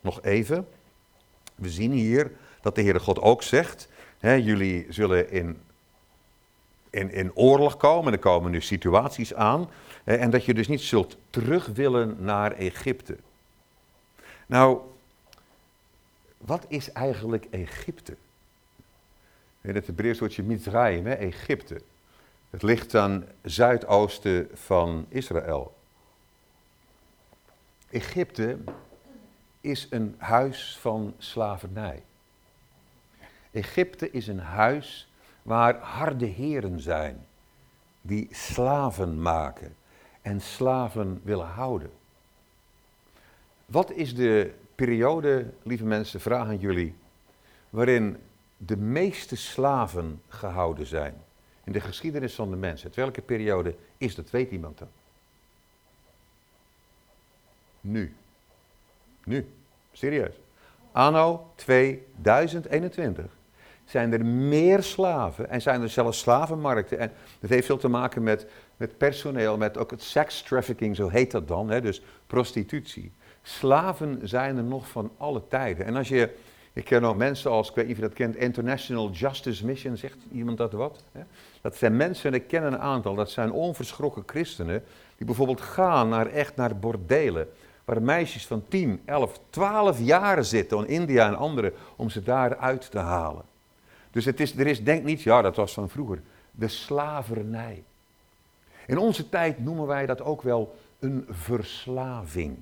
[0.00, 0.68] Nog even.
[1.54, 5.60] We zien hier dat de Heere God ook zegt: hè, jullie zullen in,
[6.90, 9.68] in, in oorlog komen, er komen nu situaties aan,
[10.04, 13.16] hè, en dat je dus niet zult terug willen naar Egypte.
[14.46, 14.80] Nou,
[16.40, 18.16] wat is eigenlijk Egypte?
[19.60, 21.80] Het Hebreeuws woordje Mizraim, hè, Egypte.
[22.50, 25.74] Het ligt aan zuidoosten van Israël.
[27.90, 28.58] Egypte
[29.60, 32.02] is een huis van slavernij.
[33.50, 37.26] Egypte is een huis waar harde heren zijn,
[38.00, 39.76] die slaven maken
[40.22, 41.90] en slaven willen houden.
[43.66, 46.94] Wat is de periode, lieve mensen, vraag aan jullie,
[47.70, 48.16] waarin
[48.56, 51.14] de meeste slaven gehouden zijn
[51.64, 52.94] in de geschiedenis van de mensheid?
[52.94, 54.30] Welke periode is dat?
[54.30, 54.88] Weet iemand dat?
[57.80, 58.14] Nu.
[59.24, 59.48] Nu.
[59.92, 60.34] Serieus.
[60.92, 63.24] Anno 2021
[63.84, 66.98] zijn er meer slaven en zijn er zelfs slavenmarkten.
[66.98, 71.08] En dat heeft veel te maken met, met personeel, met ook het sex trafficking, zo
[71.08, 73.12] heet dat dan, hè, dus prostitutie.
[73.42, 75.86] Slaven zijn er nog van alle tijden.
[75.86, 76.36] En als je,
[76.72, 79.96] ik ken ook mensen als, ik weet niet of je dat kent, International Justice Mission,
[79.96, 81.04] zegt iemand dat wat?
[81.60, 84.84] Dat zijn mensen, en ik ken een aantal, dat zijn onverschrokken christenen,
[85.16, 87.48] die bijvoorbeeld gaan naar echt naar bordelen
[87.84, 92.90] waar meisjes van 10, 11, 12 jaar zitten in India en andere om ze daaruit
[92.90, 93.42] te halen.
[94.10, 97.82] Dus het is, er is, denk niet, ja dat was van vroeger, de slavernij.
[98.86, 102.58] In onze tijd noemen wij dat ook wel een verslaving.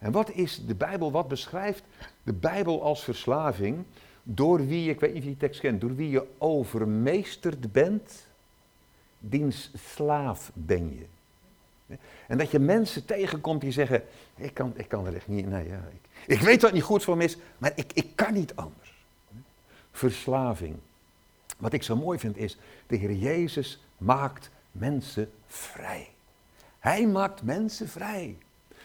[0.00, 1.82] En wat is de Bijbel, wat beschrijft
[2.22, 3.84] de Bijbel als verslaving?
[4.22, 8.26] Door wie, ik weet niet of je die tekst kent, door wie je overmeesterd bent,
[9.18, 11.06] diens slaaf ben je.
[12.26, 14.02] En dat je mensen tegenkomt die zeggen,
[14.36, 17.04] ik kan, ik kan er echt niet, nee, ja, ik, ik weet wat niet goed
[17.04, 18.94] voor me is, maar ik, ik kan niet anders.
[19.92, 20.76] Verslaving.
[21.58, 26.08] Wat ik zo mooi vind is, de Heer Jezus maakt mensen vrij.
[26.78, 28.36] Hij maakt mensen vrij.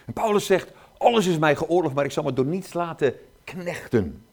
[0.05, 4.23] En Paulus zegt, alles is mij geoorloofd, maar ik zal me door niets laten knechten.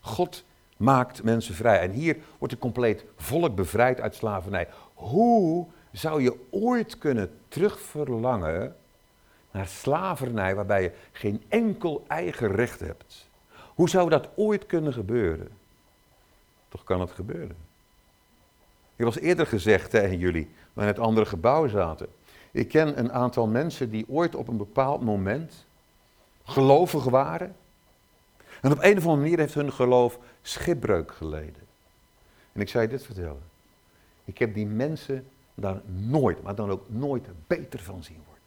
[0.00, 0.44] God
[0.76, 1.80] maakt mensen vrij.
[1.80, 4.68] En hier wordt een compleet volk bevrijd uit slavernij.
[4.94, 8.76] Hoe zou je ooit kunnen terugverlangen
[9.50, 13.28] naar slavernij waarbij je geen enkel eigen recht hebt?
[13.74, 15.48] Hoe zou dat ooit kunnen gebeuren?
[16.68, 17.56] Toch kan het gebeuren.
[18.96, 22.06] Ik was eerder gezegd tegen jullie, we in het andere gebouw zaten.
[22.50, 25.66] Ik ken een aantal mensen die ooit op een bepaald moment
[26.50, 27.56] gelovig waren.
[28.60, 31.68] En op een of andere manier heeft hun geloof schipbreuk geleden.
[32.52, 33.42] En ik zei dit vertellen.
[34.24, 38.42] Ik heb die mensen daar nooit, maar dan ook nooit beter van zien worden.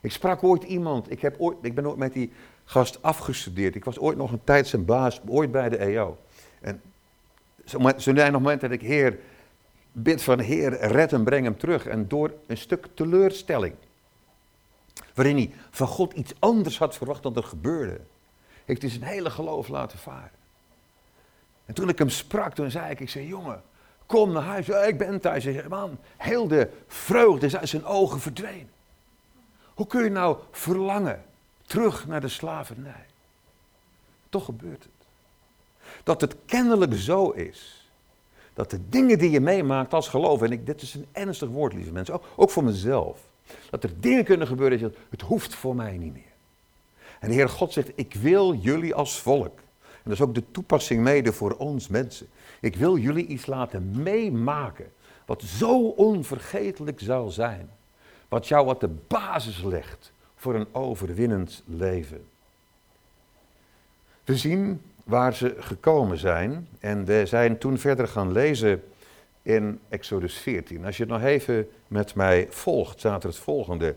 [0.00, 2.32] Ik sprak ooit iemand, ik, heb ooit, ik ben ooit met die
[2.64, 3.74] gast afgestudeerd.
[3.74, 6.18] Ik was ooit nog een tijd zijn baas, ooit bij de EO.
[6.60, 6.80] En
[7.64, 9.18] zo zijn nog momenten dat ik, Heer,
[9.92, 11.86] bid van Heer, red hem, breng hem terug.
[11.86, 13.74] En door een stuk teleurstelling,
[15.14, 18.00] waarin hij van God iets anders had verwacht dan er gebeurde,
[18.64, 20.40] heeft hij zijn hele geloof laten varen.
[21.64, 23.62] En toen ik hem sprak, toen zei ik, ik zei, jongen,
[24.06, 24.68] kom naar huis.
[24.68, 25.44] ik ben thuis.
[25.44, 28.70] Hij man, heel de vreugde is uit zijn ogen verdwenen.
[29.74, 31.24] Hoe kun je nou verlangen
[31.66, 33.06] terug naar de slavernij?
[34.28, 35.06] Toch gebeurt het.
[36.02, 37.90] Dat het kennelijk zo is.
[38.54, 41.72] Dat de dingen die je meemaakt als geloof, en ik, dit is een ernstig woord,
[41.72, 43.20] lieve mensen, ook, ook voor mezelf.
[43.70, 46.32] Dat er dingen kunnen gebeuren dat je, het hoeft voor mij niet meer.
[47.20, 49.58] En de Heer God zegt, ik wil jullie als volk.
[49.82, 52.26] En dat is ook de toepassing mede voor ons mensen.
[52.60, 54.92] Ik wil jullie iets laten meemaken
[55.26, 57.70] wat zo onvergetelijk zal zijn.
[58.28, 62.24] Wat jou wat de basis legt voor een overwinnend leven.
[64.24, 68.82] We zien waar ze gekomen zijn en we zijn toen verder gaan lezen
[69.42, 70.84] in Exodus 14.
[70.84, 73.96] Als je het nog even met mij volgt, staat er het volgende.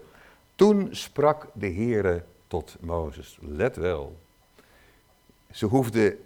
[0.56, 3.38] Toen sprak de Heere tot Mozes.
[3.42, 4.18] Let wel.
[5.52, 6.20] Ze hoefden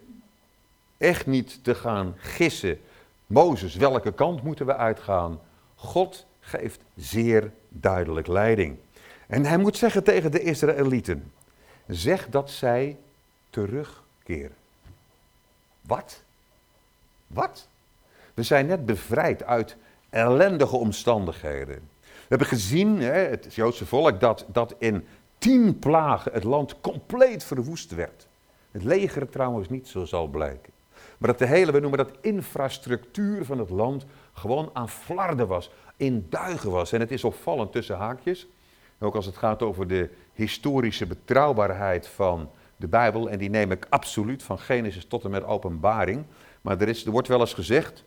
[0.97, 2.79] echt niet te gaan gissen.
[3.27, 5.39] Mozes, welke kant moeten we uitgaan?
[5.75, 8.77] God geeft zeer duidelijk leiding.
[9.27, 11.31] En hij moet zeggen tegen de Israëlieten:
[11.87, 12.97] zeg dat zij
[13.49, 14.55] terugkeren.
[15.81, 16.23] Wat?
[17.27, 17.67] Wat?
[18.39, 19.77] We zijn net bevrijd uit
[20.09, 21.89] ellendige omstandigheden.
[22.01, 25.05] We hebben gezien, hè, het Joodse volk, dat, dat in
[25.37, 28.27] tien plagen het land compleet verwoest werd.
[28.71, 30.73] Het leger trouwens niet, zo zal blijken.
[31.17, 35.71] Maar dat de hele, we noemen dat infrastructuur van het land, gewoon aan flarden was,
[35.97, 36.91] in duigen was.
[36.91, 38.47] En het is opvallend tussen haakjes,
[38.99, 43.85] ook als het gaat over de historische betrouwbaarheid van de Bijbel, en die neem ik
[43.89, 46.25] absoluut van Genesis tot en met Openbaring.
[46.61, 48.03] Maar er, is, er wordt wel eens gezegd,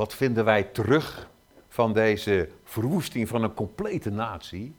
[0.00, 1.28] wat vinden wij terug
[1.68, 4.74] van deze verwoesting van een complete natie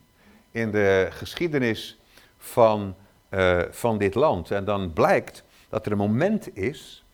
[0.52, 2.00] in de geschiedenis
[2.38, 2.96] van,
[3.30, 4.52] uh, van dit land?
[4.52, 7.06] En dan blijkt dat er een moment is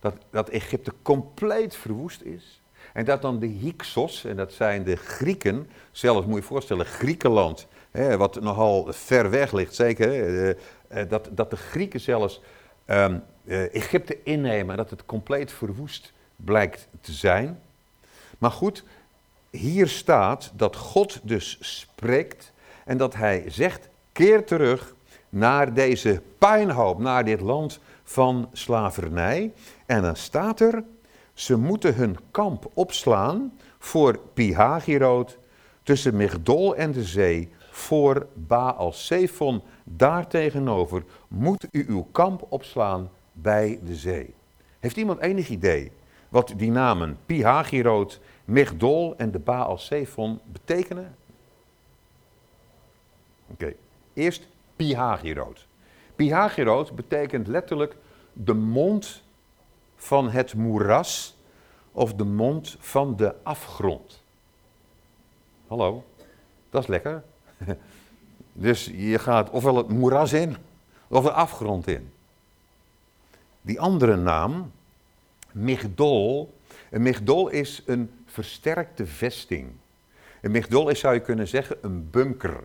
[0.00, 2.62] dat, dat Egypte compleet verwoest is.
[2.92, 6.86] En dat dan de Hyksos, en dat zijn de Grieken, zelfs moet je je voorstellen,
[6.86, 10.54] Griekenland, hè, wat nogal ver weg ligt, zeker, uh,
[11.08, 12.40] dat, dat de Grieken zelfs
[12.86, 17.60] um, uh, Egypte innemen en dat het compleet verwoest blijkt te zijn.
[18.38, 18.84] Maar goed,
[19.50, 22.52] hier staat dat God dus spreekt
[22.84, 24.94] en dat hij zegt, keer terug
[25.28, 29.52] naar deze puinhoop, naar dit land van slavernij.
[29.86, 30.82] En dan staat er,
[31.34, 35.38] ze moeten hun kamp opslaan voor Pihagiroot
[35.82, 39.62] tussen Migdol en de zee, voor Baal Zephon.
[39.84, 44.34] Daartegenover moet u uw kamp opslaan bij de zee.
[44.78, 45.92] Heeft iemand enig idee
[46.28, 51.16] wat die namen Pihagiroot, Migdol en de Baal Zephon betekenen?
[53.46, 53.74] Oké,
[54.12, 55.66] eerst Pihagiroot.
[56.14, 57.96] Pihagiroot betekent letterlijk
[58.32, 59.22] de mond
[59.96, 61.36] van het moeras
[61.92, 64.22] of de mond van de afgrond.
[65.66, 66.04] Hallo,
[66.70, 67.22] dat is lekker.
[68.58, 70.56] Dus je gaat ofwel het moeras in
[71.08, 72.12] of de afgrond in.
[73.60, 74.72] Die andere naam,
[75.56, 76.54] Migdol.
[76.90, 79.68] Een Migdol is een versterkte vesting.
[80.40, 82.60] Een Migdol is, zou je kunnen zeggen, een bunker.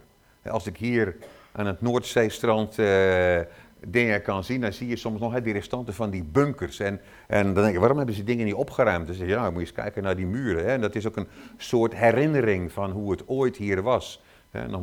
[0.45, 1.15] Als ik hier
[1.51, 3.39] aan het Noordzeestrand uh,
[3.85, 6.79] dingen kan zien, dan zie je soms nog hè, die restanten van die bunkers.
[6.79, 9.07] En, en dan denk je, waarom hebben ze dingen niet opgeruimd?
[9.07, 10.63] Dan zeg je, ja, moet je eens kijken naar die muren.
[10.63, 10.69] Hè.
[10.71, 11.27] En dat is ook een
[11.57, 14.21] soort herinnering van hoe het ooit hier was.
[14.49, 14.63] Hè.
[14.63, 14.81] Een,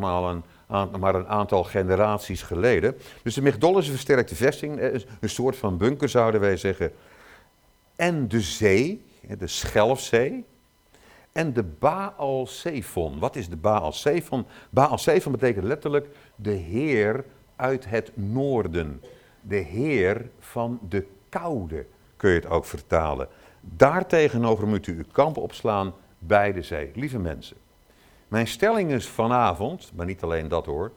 [0.99, 2.97] maar een aantal generaties geleden.
[3.23, 4.81] Dus de Migdol is een versterkte vesting,
[5.21, 6.93] een soort van bunker zouden wij zeggen.
[7.99, 9.03] En de zee,
[9.39, 10.45] de Schelfzee,
[11.33, 13.19] en de Baal Zephon.
[13.19, 14.47] Wat is de Baal Zephon?
[14.71, 17.25] Baal Zephon betekent letterlijk de Heer
[17.57, 19.03] uit het noorden.
[19.41, 23.29] De Heer van de koude, kun je het ook vertalen.
[23.61, 26.91] Daartegenover moet u uw kamp opslaan bij de zee.
[26.95, 27.57] Lieve mensen,
[28.29, 30.93] mijn stelling is vanavond, maar niet alleen dat hoor,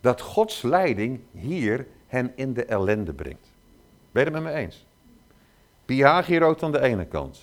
[0.00, 3.52] dat Gods leiding hier hen in de ellende brengt.
[4.12, 4.86] Ben je het met me eens?
[5.84, 7.40] Piagiroot aan de ene kant.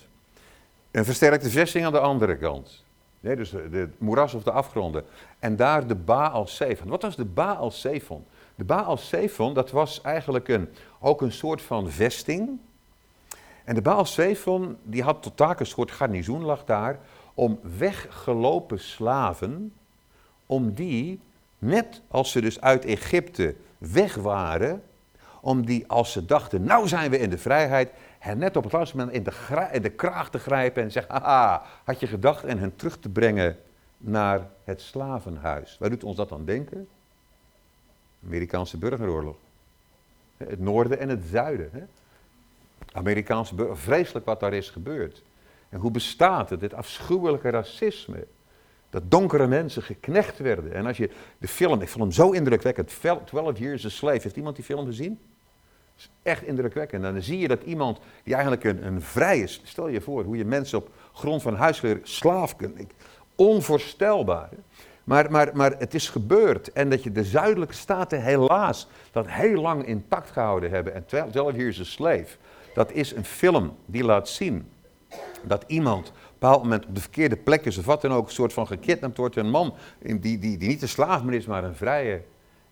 [0.92, 2.84] Een versterkte vesting aan de andere kant.
[3.20, 5.04] Nee, dus de, moeras of de afgronden.
[5.40, 6.48] En daar de Baal.
[6.86, 7.74] Wat was de Baal?
[8.56, 9.00] De Baal
[9.54, 12.60] dat was eigenlijk een, ook een soort van vesting.
[13.64, 14.06] En de Baal
[14.84, 17.00] die had tot taak een soort garnizoen lag daar
[17.34, 19.74] om weggelopen slaven,
[20.46, 21.20] om die,
[21.60, 24.84] net als ze dus uit Egypte weg waren,
[25.42, 27.92] om die als ze dachten, nou zijn we in de vrijheid,
[28.22, 31.64] hen net op het laatste moment in de, de kraag te grijpen en zeggen, haha,
[31.84, 33.58] had je gedacht en hen terug te brengen
[33.98, 35.78] naar het slavenhuis.
[35.80, 36.88] Waar doet ons dat dan denken?
[38.26, 39.36] Amerikaanse burgeroorlog.
[40.38, 41.70] Het noorden en het zuiden.
[41.72, 41.82] Hè?
[42.92, 45.24] Amerikaanse burger, vreselijk wat daar is gebeurd.
[45.70, 48.28] En hoe bestaat het, dit afschuwelijke racisme.
[48.90, 50.74] Dat donkere mensen geknecht werden.
[50.74, 54.22] En als je de film, ik vond hem zo indrukwekkend, 12 Years a Slave.
[54.22, 55.20] Heeft iemand die film gezien?
[56.02, 57.04] Is echt indrukwekkend.
[57.04, 59.62] En dan zie je dat iemand die eigenlijk een, een vrij is.
[59.64, 62.94] Stel je voor hoe je mensen op grond van huisleer slaaf kunt.
[63.36, 64.50] Onvoorstelbaar.
[65.04, 66.72] Maar, maar, maar het is gebeurd.
[66.72, 70.94] En dat je de zuidelijke staten helaas dat heel lang intact gehouden hebben.
[70.94, 72.38] En 12 Years a Slave.
[72.74, 74.70] Dat is een film die laat zien
[75.44, 78.26] dat iemand op een bepaald moment op de verkeerde plek is of wat dan ook,
[78.26, 79.36] een soort van gekidnapt wordt.
[79.36, 82.22] Een man die, die, die niet een slaaf meer is, maar een vrije.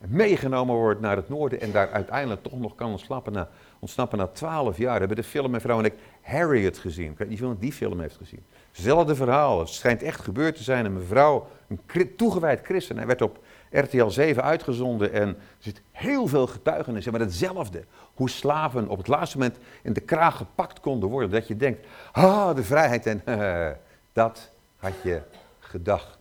[0.08, 4.28] Meegenomen wordt naar het noorden en daar uiteindelijk toch nog kan ontsnappen na, ontsnappen na
[4.28, 4.94] twaalf jaar.
[4.94, 7.12] We hebben de film, mijn vrouw en ik, Harriet gezien.
[7.12, 8.44] Ik weet niet die film heeft gezien.
[8.72, 9.60] Hetzelfde verhaal.
[9.60, 10.86] Het schijnt echt gebeurd te zijn.
[10.86, 12.98] Een mevrouw, een toegewijd christen.
[12.98, 13.40] Hij werd op
[13.72, 17.12] RTL 7 uitgezonden en er zit heel veel getuigenissen.
[17.12, 17.84] Maar hetzelfde.
[18.14, 21.30] Hoe slaven op het laatste moment in de kraag gepakt konden worden.
[21.30, 23.06] Dat je denkt, ah, de vrijheid.
[23.06, 23.24] En
[24.14, 25.22] dat had je
[25.60, 26.19] gedacht.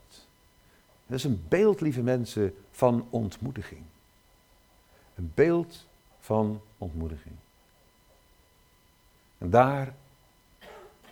[1.09, 3.81] Dat is een beeld, lieve mensen, van ontmoediging.
[5.15, 5.87] Een beeld
[6.21, 7.35] van ontmoediging.
[9.39, 9.95] En daar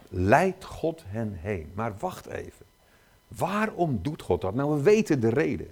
[0.08, 1.70] leidt God hen heen.
[1.74, 2.66] Maar wacht even.
[3.28, 4.54] Waarom doet God dat?
[4.54, 5.70] Nou, we weten de reden.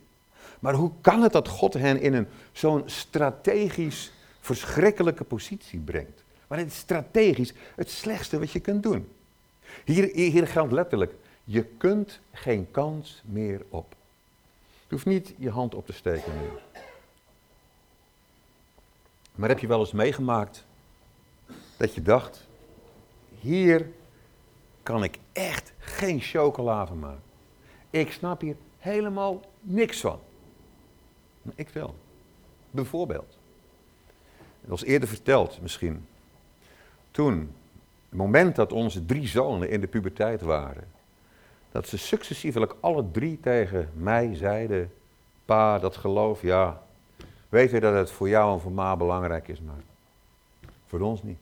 [0.58, 6.22] Maar hoe kan het dat God hen in een zo'n strategisch verschrikkelijke positie brengt?
[6.46, 9.08] Maar het is strategisch het slechtste wat je kunt doen.
[9.84, 11.14] Hier, hier geldt letterlijk,
[11.44, 13.94] je kunt geen kans meer op.
[14.94, 16.48] Hoeft niet je hand op te steken nu.
[19.34, 20.66] Maar heb je wel eens meegemaakt
[21.76, 22.46] dat je dacht,
[23.40, 23.88] hier
[24.82, 27.22] kan ik echt geen chocola van maken.
[27.90, 30.20] Ik snap hier helemaal niks van.
[31.54, 31.94] Ik wel.
[32.70, 33.38] Bijvoorbeeld.
[34.60, 36.06] Dat was eerder verteld misschien.
[37.10, 37.54] Toen,
[38.08, 40.92] het moment dat onze drie zonen in de puberteit waren,
[41.74, 44.92] dat ze successievelijk alle drie tegen mij zeiden:
[45.44, 46.82] Pa, dat geloof, ja.
[47.48, 49.82] Weet je dat het voor jou en voor ma belangrijk is, maar
[50.86, 51.38] voor ons niet.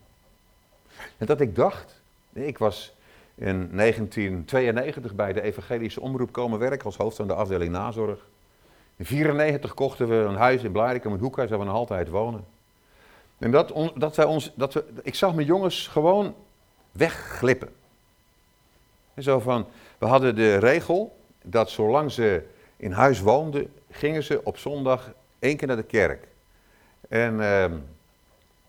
[1.19, 2.01] En dat ik dacht,
[2.33, 2.95] ik was
[3.35, 8.19] in 1992 bij de Evangelische Omroep komen werken als hoofd van de afdeling nazorg.
[8.97, 12.45] In 1994 kochten we een huis in Blarikum, een hoekhuis waar we nog altijd wonen.
[13.39, 16.35] En dat, dat wij ons, dat we, ik zag mijn jongens gewoon
[16.93, 17.69] wegglippen.
[19.15, 19.67] En zo van,
[19.99, 22.43] we hadden de regel dat zolang ze
[22.77, 26.29] in huis woonden, gingen ze op zondag één keer naar de kerk.
[27.09, 27.65] En uh,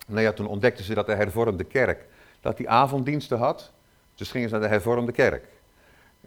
[0.08, 2.06] nou ja, toen ontdekten ze dat de hervormde kerk,
[2.42, 3.72] dat die avonddiensten had.
[4.16, 5.46] Dus gingen ze naar de hervormde kerk.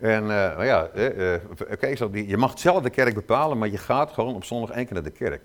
[0.01, 4.35] En uh, nou ja, uh, je mag zelf de kerk bepalen, maar je gaat gewoon
[4.35, 5.43] op zondag één keer naar de kerk.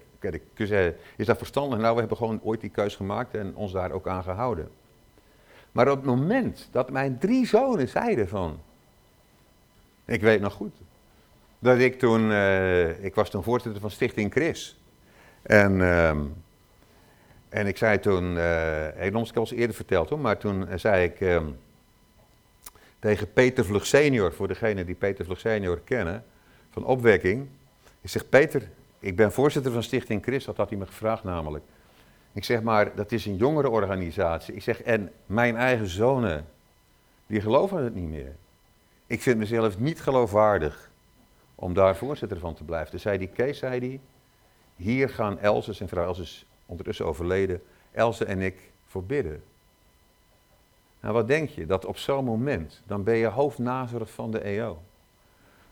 [1.15, 1.79] Is dat verstandig?
[1.79, 4.69] Nou, we hebben gewoon ooit die keus gemaakt en ons daar ook aan gehouden.
[5.71, 8.59] Maar op het moment dat mijn drie zonen zeiden van,
[10.05, 10.75] ik weet nog goed,
[11.59, 14.79] dat ik toen, uh, ik was toen voorzitter van Stichting Chris.
[15.41, 16.09] En, uh,
[17.49, 21.19] en ik zei toen, uh, ik heb al eerder verteld hoor, maar toen zei ik
[21.19, 21.41] uh,
[22.99, 26.23] tegen Peter Vlug senior, voor degene die Peter Vlug senior kennen,
[26.69, 27.47] van opwekking.
[28.01, 28.69] Ik zeg, Peter,
[28.99, 31.63] ik ben voorzitter van Stichting Chris, dat had hij me gevraagd namelijk.
[32.33, 34.53] Ik zeg maar, dat is een jongerenorganisatie.
[34.53, 36.45] Ik zeg, en mijn eigen zonen,
[37.27, 38.35] die geloven het niet meer.
[39.07, 40.89] Ik vind mezelf niet geloofwaardig
[41.55, 42.91] om daar voorzitter van te blijven.
[42.91, 43.99] Dus zei die Kees, zei die,
[44.75, 47.61] hier gaan Elses en vrouw Els is ondertussen overleden,
[47.91, 49.43] Else en ik voor bidden.
[50.99, 51.65] Nou, wat denk je?
[51.65, 54.81] Dat op zo'n moment, dan ben je hoofdnazorg van de EO.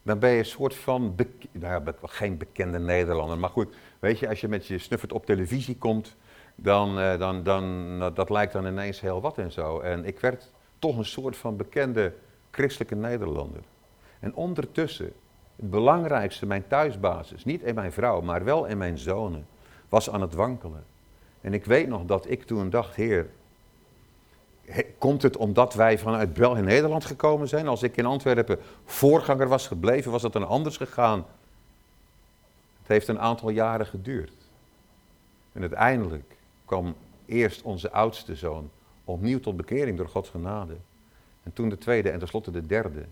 [0.03, 1.15] Dan ben je een soort van,
[1.51, 5.25] nou ja, geen bekende Nederlander, maar goed, weet je, als je met je snuffert op
[5.25, 6.15] televisie komt,
[6.61, 9.79] dan, uh, dan, dan, nou, dat lijkt dan ineens heel wat en zo.
[9.79, 12.13] En ik werd toch een soort van bekende
[12.51, 13.61] christelijke Nederlander.
[14.19, 15.13] En ondertussen,
[15.55, 19.47] het belangrijkste, mijn thuisbasis, niet in mijn vrouw, maar wel in mijn zonen,
[19.89, 20.83] was aan het wankelen.
[21.41, 23.29] En ik weet nog dat ik toen dacht, heer,
[24.97, 27.67] komt het omdat wij vanuit België Nederland gekomen zijn?
[27.67, 31.25] Als ik in Antwerpen voorganger was gebleven, was het dan anders gegaan?
[32.79, 34.33] Het heeft een aantal jaren geduurd.
[35.51, 36.37] En uiteindelijk
[36.69, 36.95] kwam
[37.25, 38.69] eerst onze oudste zoon
[39.03, 40.75] opnieuw tot bekering door Gods genade.
[41.43, 43.05] En toen de tweede en tenslotte de derde.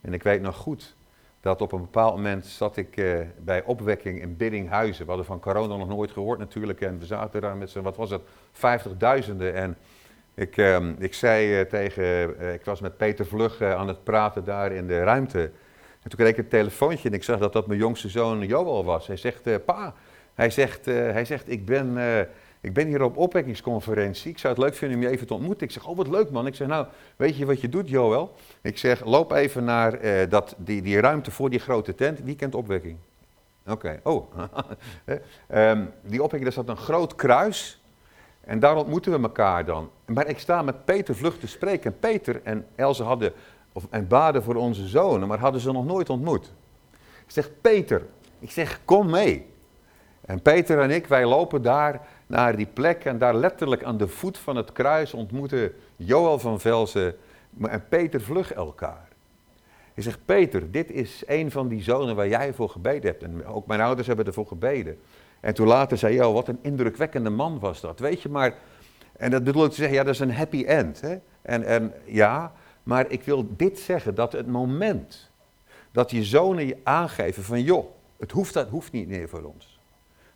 [0.00, 0.96] En ik weet nog goed
[1.40, 5.02] dat op een bepaald moment zat ik eh, bij opwekking in Biddinghuizen.
[5.02, 6.80] We hadden van corona nog nooit gehoord natuurlijk.
[6.80, 8.22] En we zaten daar met z'n, wat was het,
[8.52, 9.54] vijftigduizenden.
[9.54, 9.76] En
[10.34, 12.04] ik, uh, ik zei uh, tegen,
[12.40, 15.42] uh, ik was met Peter Vlug aan het praten daar in de ruimte.
[16.02, 18.84] En toen kreeg ik een telefoontje en ik zag dat dat mijn jongste zoon Joel
[18.84, 19.06] was.
[19.06, 19.94] Hij zegt, pa,
[20.34, 21.96] hij zegt, hij zegt ik ben
[22.64, 24.30] ik ben hier op opwekkingsconferentie.
[24.30, 25.66] Ik zou het leuk vinden om je even te ontmoeten.
[25.66, 26.46] Ik zeg, oh wat leuk man.
[26.46, 26.86] Ik zeg, nou,
[27.16, 28.34] weet je wat je doet, Joël?
[28.60, 32.20] Ik zeg, loop even naar uh, dat, die, die ruimte voor die grote tent.
[32.22, 32.96] Wie kent opwekking?
[33.66, 34.32] Oké, oh.
[35.54, 37.82] um, die opwekking, daar staat een groot kruis.
[38.40, 39.90] En daar ontmoeten we elkaar dan.
[40.04, 41.92] Maar ik sta met Peter vlug te spreken.
[41.92, 43.32] En Peter en Else hadden,
[43.72, 46.52] of, en baden voor onze zonen, maar hadden ze nog nooit ontmoet.
[47.26, 48.02] Ik zeg, Peter,
[48.38, 49.52] ik zeg, kom mee.
[50.26, 54.08] En Peter en ik, wij lopen daar naar die plek en daar letterlijk aan de
[54.08, 57.16] voet van het kruis ontmoeten Joel van Velzen
[57.60, 59.08] en Peter Vlug elkaar.
[59.94, 63.22] Hij zegt, Peter, dit is een van die zonen waar jij voor gebeden hebt.
[63.22, 64.98] En ook mijn ouders hebben ervoor gebeden.
[65.40, 67.98] En toen later zei oh, wat een indrukwekkende man was dat.
[67.98, 68.54] Weet je, maar,
[69.16, 71.00] en dat bedoel ik te zeggen, ja, dat is een happy end.
[71.00, 71.16] Hè?
[71.42, 72.52] En, en ja,
[72.82, 75.30] maar ik wil dit zeggen, dat het moment
[75.92, 77.86] dat je zonen je aangeven van, joh,
[78.18, 79.73] het hoeft, dat hoeft niet meer voor ons.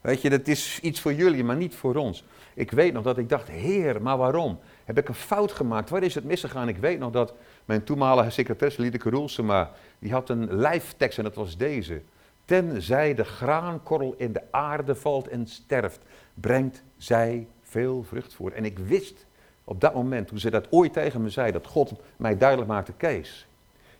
[0.09, 2.25] Weet je, dat is iets voor jullie, maar niet voor ons.
[2.55, 4.59] Ik weet nog dat ik dacht, heer, maar waarom?
[4.85, 5.91] Heb ik een fout gemaakt?
[5.91, 6.69] Waar is het misgegaan?
[6.69, 7.35] Ik weet nog dat
[7.65, 12.03] mijn toenmalige secretaresse, Liedeke Roelsema, die had een lijftekst en dat was deze.
[12.45, 16.01] Tenzij de graankorrel in de aarde valt en sterft,
[16.35, 18.51] brengt zij veel vrucht voor.
[18.51, 19.27] En ik wist
[19.65, 22.93] op dat moment, toen ze dat ooit tegen me zei, dat God mij duidelijk maakte,
[22.93, 23.47] Kees,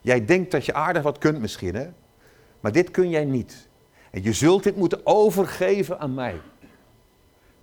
[0.01, 1.89] jij denkt dat je aardig wat kunt misschien, hè?
[2.61, 3.68] Maar dit kun jij niet.
[4.23, 6.41] Je zult dit moeten overgeven aan mij.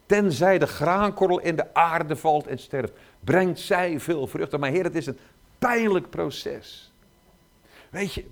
[0.05, 4.59] Tenzij de graankorrel in de aarde valt en sterft, brengt zij veel vruchten.
[4.59, 5.17] Maar Heer, het is een
[5.59, 6.91] pijnlijk proces.
[7.89, 8.25] Weet je,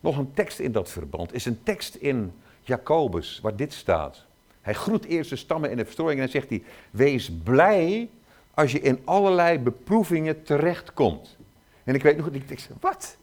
[0.00, 2.32] nog een tekst in dat verband is een tekst in
[2.62, 4.24] Jacobus, waar dit staat.
[4.60, 8.08] Hij groet eerst de stammen in de verstrooiing en dan zegt hij: Wees blij
[8.54, 11.36] als je in allerlei beproevingen terechtkomt.
[11.84, 13.16] En ik weet nog, ik zeg: Wat?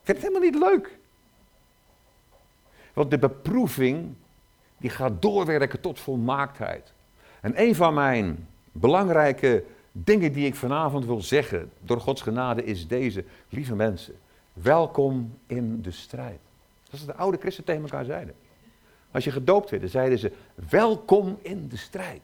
[0.00, 0.95] Ik vind het helemaal niet leuk.
[2.96, 4.14] Want de beproeving,
[4.76, 6.92] die gaat doorwerken tot volmaaktheid.
[7.40, 12.88] En een van mijn belangrijke dingen die ik vanavond wil zeggen, door Gods genade, is
[12.88, 13.24] deze.
[13.48, 14.14] Lieve mensen,
[14.52, 16.38] welkom in de strijd.
[16.84, 18.34] Dat is wat de oude christen tegen elkaar zeiden.
[19.10, 20.32] Als je gedoopt werd, zeiden ze,
[20.68, 22.22] welkom in de strijd.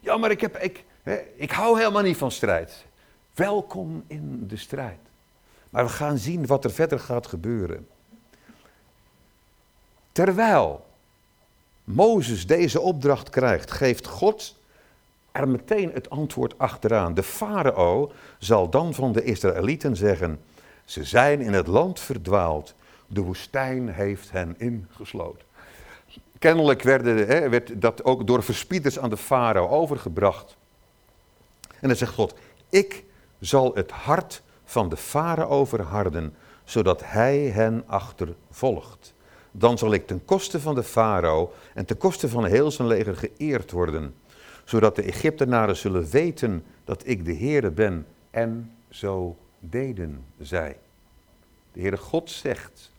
[0.00, 0.84] Ja, maar ik, heb, ik,
[1.36, 2.86] ik hou helemaal niet van strijd.
[3.34, 5.00] Welkom in de strijd.
[5.70, 7.86] Maar we gaan zien wat er verder gaat gebeuren.
[10.14, 10.86] Terwijl
[11.84, 14.56] Mozes deze opdracht krijgt, geeft God
[15.32, 17.14] er meteen het antwoord achteraan.
[17.14, 20.40] De farao zal dan van de Israëlieten zeggen:
[20.84, 22.74] Ze zijn in het land verdwaald,
[23.06, 25.46] de woestijn heeft hen ingesloten.
[26.38, 30.56] Kennelijk hè, werd dat ook door verspieders aan de farao overgebracht.
[31.80, 32.34] En dan zegt God:
[32.68, 33.04] Ik
[33.40, 36.34] zal het hart van de farao verharden,
[36.64, 39.13] zodat hij hen achtervolgt
[39.56, 43.16] dan zal ik ten koste van de farao en ten koste van heel zijn leger
[43.16, 44.14] geëerd worden,
[44.64, 48.06] zodat de Egyptenaren zullen weten dat ik de Heere ben.
[48.30, 50.76] En zo deden zij.
[51.72, 52.92] De Heere God zegt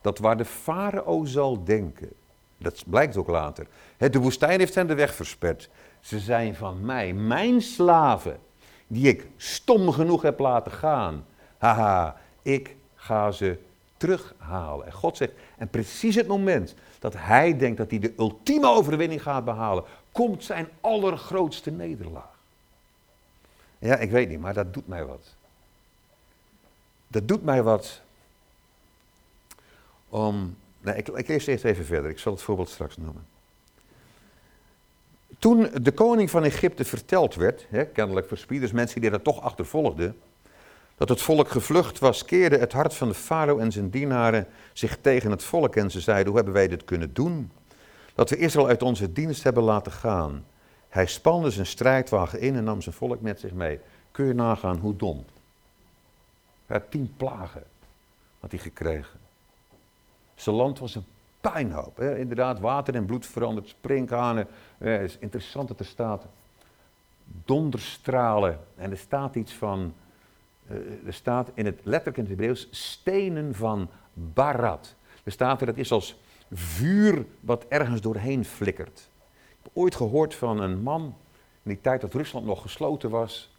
[0.00, 2.10] dat waar de farao zal denken,
[2.58, 3.66] dat blijkt ook later,
[3.96, 5.70] de woestijn heeft hen de weg versperd.
[6.00, 8.38] Ze zijn van mij, mijn slaven,
[8.86, 11.26] die ik stom genoeg heb laten gaan.
[11.58, 13.58] Haha, ik ga ze
[13.96, 14.86] terughalen.
[14.86, 19.22] En God zegt, en precies het moment dat hij denkt dat hij de ultieme overwinning
[19.22, 22.38] gaat behalen, komt zijn allergrootste nederlaag.
[23.78, 25.34] Ja, ik weet niet, maar dat doet mij wat.
[27.06, 28.00] Dat doet mij wat
[30.08, 30.56] om.
[30.80, 33.26] Nee, ik, ik lees eerst even verder, ik zal het voorbeeld straks noemen.
[35.38, 40.16] Toen de koning van Egypte verteld werd, hè, kennelijk verspieders, mensen die dat toch achtervolgden,
[40.96, 44.98] dat het volk gevlucht was, keerde het hart van de farao en zijn dienaren zich
[45.00, 47.50] tegen het volk en ze zeiden, hoe hebben wij dit kunnen doen?
[48.14, 50.44] Dat we Israël uit onze dienst hebben laten gaan.
[50.88, 53.80] Hij spande zijn strijdwagen in en nam zijn volk met zich mee.
[54.10, 55.24] Kun je nagaan hoe dom?
[56.66, 57.62] Had tien plagen
[58.40, 59.20] had hij gekregen.
[60.34, 61.04] Zijn land was een
[61.40, 61.96] pijnhoop.
[61.96, 62.18] Hè?
[62.18, 64.46] Inderdaad, water en bloed veranderd, sprinkhanen.
[64.78, 66.26] Het is interessant dat er staat
[67.24, 68.60] donderstralen.
[68.76, 69.94] En er staat iets van
[71.06, 74.94] er staat in het letterlijk in het Hebreeuws stenen van barat.
[75.24, 76.20] Er staat er, dat is als
[76.52, 79.08] vuur wat ergens doorheen flikkert.
[79.48, 81.02] Ik heb ooit gehoord van een man,
[81.62, 83.56] in die tijd dat Rusland nog gesloten was,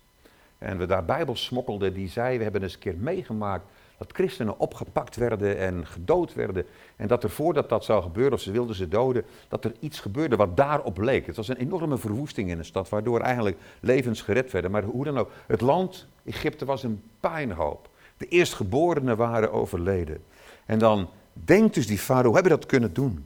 [0.57, 3.65] en we daar Bijbels smokkelden, die zei, we hebben eens een keer meegemaakt
[3.97, 6.65] dat christenen opgepakt werden en gedood werden.
[6.95, 9.99] En dat er voordat dat zou gebeuren, of ze wilden ze doden, dat er iets
[9.99, 11.25] gebeurde wat daarop leek.
[11.25, 14.71] Het was een enorme verwoesting in de stad, waardoor eigenlijk levens gered werden.
[14.71, 17.89] Maar hoe dan ook, het land Egypte was een pijnhoop.
[18.17, 20.23] De eerstgeborenen waren overleden.
[20.65, 23.25] En dan denkt dus die farao, hebben dat kunnen doen?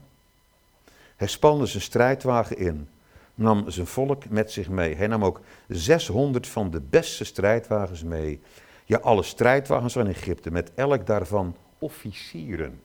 [1.15, 2.89] Hij spande zijn strijdwagen in,
[3.35, 4.95] nam zijn volk met zich mee.
[4.95, 8.41] Hij nam ook 600 van de beste strijdwagens mee
[8.89, 12.81] ja, alle strijdwagens van Egypte, met elk daarvan officieren.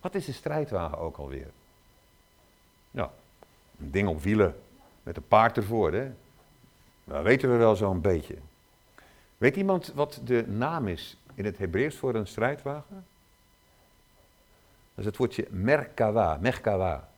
[0.00, 1.50] Wat is een strijdwagen ook alweer?
[2.90, 3.10] Ja,
[3.80, 4.56] een ding op wielen
[5.02, 6.12] met een paard ervoor, hè?
[7.04, 8.36] Dat weten we wel zo'n beetje.
[9.38, 13.04] Weet iemand wat de naam is in het Hebreeuws voor een strijdwagen?
[14.94, 17.08] Dat is het woordje Merkawa, Merkawa.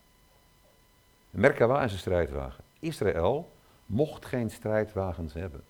[1.30, 2.64] Merkawa is een strijdwagen.
[2.78, 3.50] Israël
[3.86, 5.62] mocht geen strijdwagens hebben.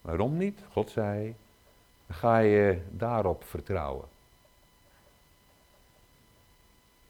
[0.00, 0.60] Waarom niet?
[0.70, 1.34] God zei,
[2.12, 4.04] ga je daarop vertrouwen.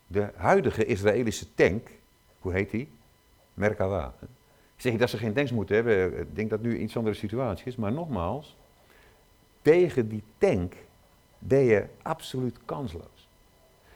[0.06, 1.88] De huidige Israëlische tank,
[2.40, 2.88] Hoe heet die?
[3.54, 4.14] Merkava.
[4.76, 7.66] Zeg ik dat ze geen tanks moeten hebben, ik denk dat nu iets andere situatie
[7.66, 8.56] is, maar nogmaals,
[9.62, 10.74] tegen die tank
[11.38, 13.28] ben je absoluut kansloos.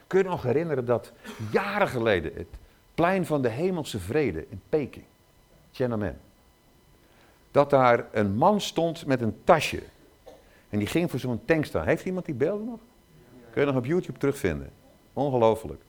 [0.07, 1.11] Kun je nog herinneren dat
[1.51, 2.47] jaren geleden het
[2.93, 5.05] plein van de hemelse vrede in Peking,
[5.71, 6.19] Tiananmen,
[7.51, 9.83] dat daar een man stond met een tasje
[10.69, 11.85] en die ging voor zo'n tank staan.
[11.85, 12.79] Heeft iemand die beelden nog?
[13.51, 14.69] Kun je nog op YouTube terugvinden.
[15.13, 15.81] Ongelooflijk.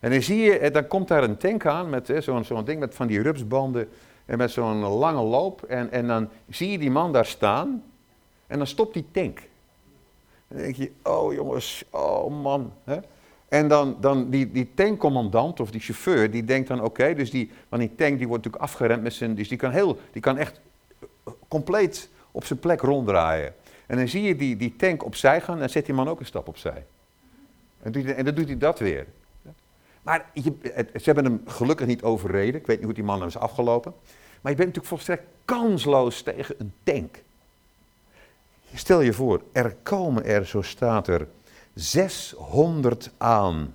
[0.00, 2.94] En dan zie je, dan komt daar een tank aan met zo'n zo'n ding met
[2.94, 3.88] van die rupsbanden
[4.26, 5.62] en met zo'n lange loop.
[5.62, 7.84] En, en dan zie je die man daar staan
[8.46, 9.38] en dan stopt die tank.
[10.48, 12.72] En dan denk je, oh jongens, oh man.
[12.84, 12.98] Hè?
[13.48, 17.50] En dan, dan die, die tankcommandant of die chauffeur, die denkt dan oké, dus die,
[17.68, 20.36] want die tank die wordt natuurlijk afgeremd met zijn, dus die kan, heel, die kan
[20.36, 20.60] echt
[21.48, 23.54] compleet op zijn plek ronddraaien.
[23.88, 26.20] En dan zie je die, die tank opzij gaan en dan zet die man ook
[26.20, 26.86] een stap opzij.
[27.82, 29.06] En, en dan doet hij dat weer.
[30.02, 30.52] Maar je,
[30.92, 32.60] ze hebben hem gelukkig niet overreden.
[32.60, 33.94] Ik weet niet hoe die man is afgelopen.
[34.40, 37.22] Maar je bent natuurlijk volstrekt kansloos tegen een tank.
[38.74, 41.28] Stel je voor, er komen er, zo staat er,
[41.74, 43.74] 600 aan.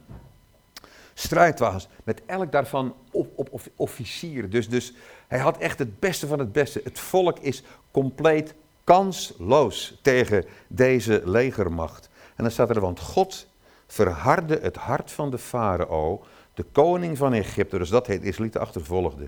[1.14, 4.50] Strijdwagens, met elk daarvan op, op, officieren.
[4.50, 4.94] Dus, dus
[5.28, 6.82] hij had echt het beste van het beste.
[6.84, 8.54] Het volk is compleet
[8.84, 12.10] kansloos tegen deze legermacht.
[12.36, 13.48] En dan staat er, want God
[13.88, 16.24] verhardde het hart van de farao,
[16.54, 19.26] de koning van Egypte, dus dat heet Israëlieten achtervolgde.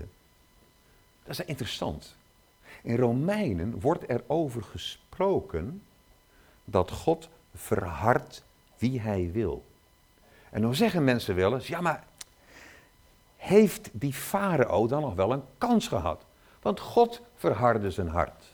[1.24, 2.14] Dat is interessant.
[2.82, 5.82] In Romeinen wordt er over gesproken
[6.64, 8.42] dat God verhardt
[8.78, 9.64] wie hij wil.
[10.50, 12.04] En dan zeggen mensen wel eens, ja maar
[13.36, 16.24] heeft die farao dan nog wel een kans gehad?
[16.62, 18.44] Want God verhardde zijn hart.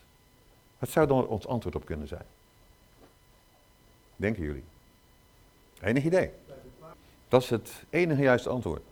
[0.83, 2.25] Wat zou dan ons antwoord op kunnen zijn?
[4.17, 4.65] Denken jullie?
[5.81, 6.31] Enig idee?
[7.29, 8.83] Dat is het enige juiste antwoord.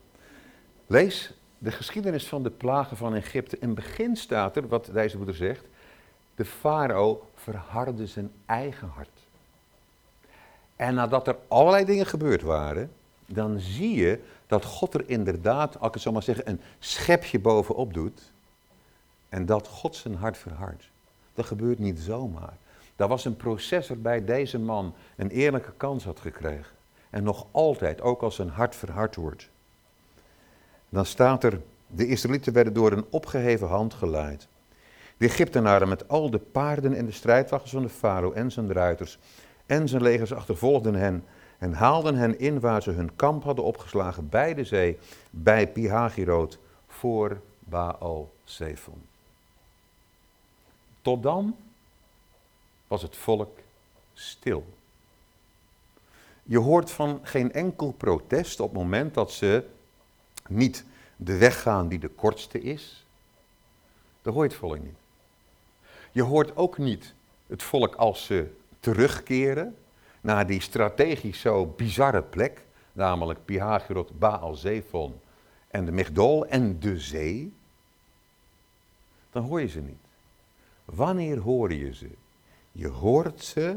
[0.86, 3.58] Lees de geschiedenis van de plagen van Egypte.
[3.58, 5.64] In begin staat er, wat deze broeder zegt,
[6.34, 9.26] de farao verhardde zijn eigen hart.
[10.76, 12.92] En nadat er allerlei dingen gebeurd waren,
[13.26, 17.38] dan zie je dat God er inderdaad, als ik het zo maar zeggen, een schepje
[17.38, 18.32] bovenop doet.
[19.28, 20.89] En dat God zijn hart verhardt.
[21.40, 22.56] Dat gebeurt niet zomaar.
[22.96, 26.76] Daar was een proces waarbij deze man een eerlijke kans had gekregen.
[27.10, 29.48] En nog altijd, ook als zijn hart verhard wordt.
[30.88, 34.48] Dan staat er, de Israëlieten werden door een opgeheven hand geleid.
[35.16, 39.18] De Egyptenaren met al de paarden en de strijdwagens van de farao en zijn ruiters
[39.66, 41.24] en zijn legers achtervolgden hen
[41.58, 44.98] en haalden hen in waar ze hun kamp hadden opgeslagen bij de zee,
[45.30, 49.09] bij Pihagiroot, voor Baal Zephon.
[51.02, 51.56] Tot dan
[52.86, 53.58] was het volk
[54.14, 54.66] stil.
[56.42, 59.64] Je hoort van geen enkel protest op het moment dat ze
[60.48, 60.84] niet
[61.16, 63.04] de weg gaan die de kortste is.
[64.22, 64.98] Dat hoort het volk niet.
[66.12, 67.14] Je hoort ook niet
[67.46, 69.76] het volk als ze terugkeren
[70.20, 75.20] naar die strategisch zo bizarre plek, namelijk Pihagirot, Baal Zephon
[75.68, 77.52] en de Migdol en de zee.
[79.30, 80.09] Dan hoor je ze niet.
[80.94, 82.10] Wanneer hoor je ze?
[82.72, 83.76] Je hoort ze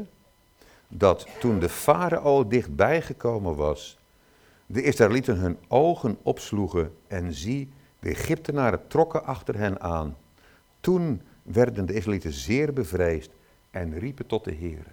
[0.88, 3.98] dat toen de farao dichtbij gekomen was,
[4.66, 10.16] de Israëlieten hun ogen opsloegen en zie, de Egyptenaren trokken achter hen aan.
[10.80, 13.30] Toen werden de Israëlieten zeer bevreesd
[13.70, 14.86] en riepen tot de Heer.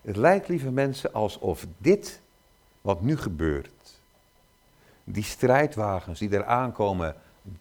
[0.00, 2.20] Het lijkt, lieve mensen, alsof dit,
[2.80, 4.00] wat nu gebeurt,
[5.04, 7.14] die strijdwagens die er aankomen,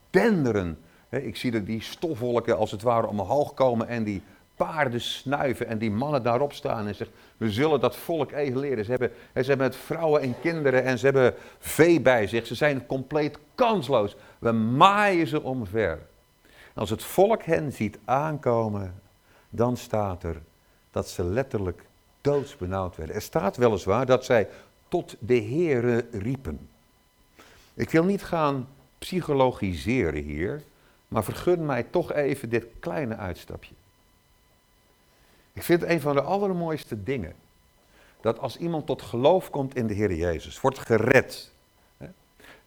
[0.09, 0.78] denderen.
[1.24, 4.22] Ik zie die stofwolken als het ware omhoog komen en die
[4.55, 8.86] paarden snuiven en die mannen daarop staan en zeggen, we zullen dat volk even leren.
[8.86, 12.47] Ze hebben, ze hebben het vrouwen en kinderen en ze hebben vee bij zich.
[12.47, 14.16] Ze zijn compleet kansloos.
[14.39, 15.99] We maaien ze omver.
[16.76, 19.01] als het volk hen ziet aankomen,
[19.49, 20.41] dan staat er
[20.91, 21.86] dat ze letterlijk
[22.22, 23.16] doodsbenauwd werden.
[23.16, 24.47] Er staat weliswaar dat zij
[24.88, 26.70] tot de Heere riepen.
[27.74, 30.63] Ik wil niet gaan psychologiseren hier,
[31.16, 33.74] maar vergun mij toch even dit kleine uitstapje.
[35.53, 37.36] Ik vind het een van de allermooiste dingen.
[38.22, 41.51] Dat als iemand tot geloof komt in de Heer Jezus, wordt gered.
[41.97, 42.07] Hè,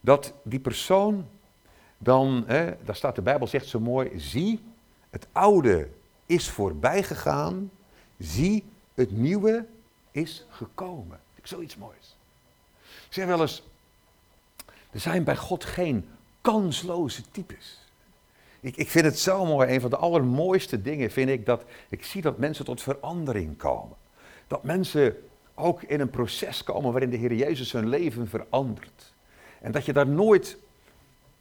[0.00, 1.28] dat die persoon
[1.98, 4.64] dan, hè, daar staat de Bijbel zegt zo mooi, zie,
[5.10, 5.88] het oude
[6.26, 7.70] is voorbij gegaan,
[8.18, 9.66] zie, het nieuwe
[10.10, 11.20] is gekomen.
[11.42, 12.16] Zoiets moois.
[13.06, 13.62] Ik zeg wel eens,
[14.90, 16.08] er zijn bij God geen
[16.40, 17.87] kansloze types.
[18.60, 22.04] Ik, ik vind het zo mooi, een van de allermooiste dingen vind ik dat ik
[22.04, 23.96] zie dat mensen tot verandering komen.
[24.46, 25.16] Dat mensen
[25.54, 29.14] ook in een proces komen waarin de Heer Jezus hun leven verandert.
[29.60, 30.58] En dat je daar nooit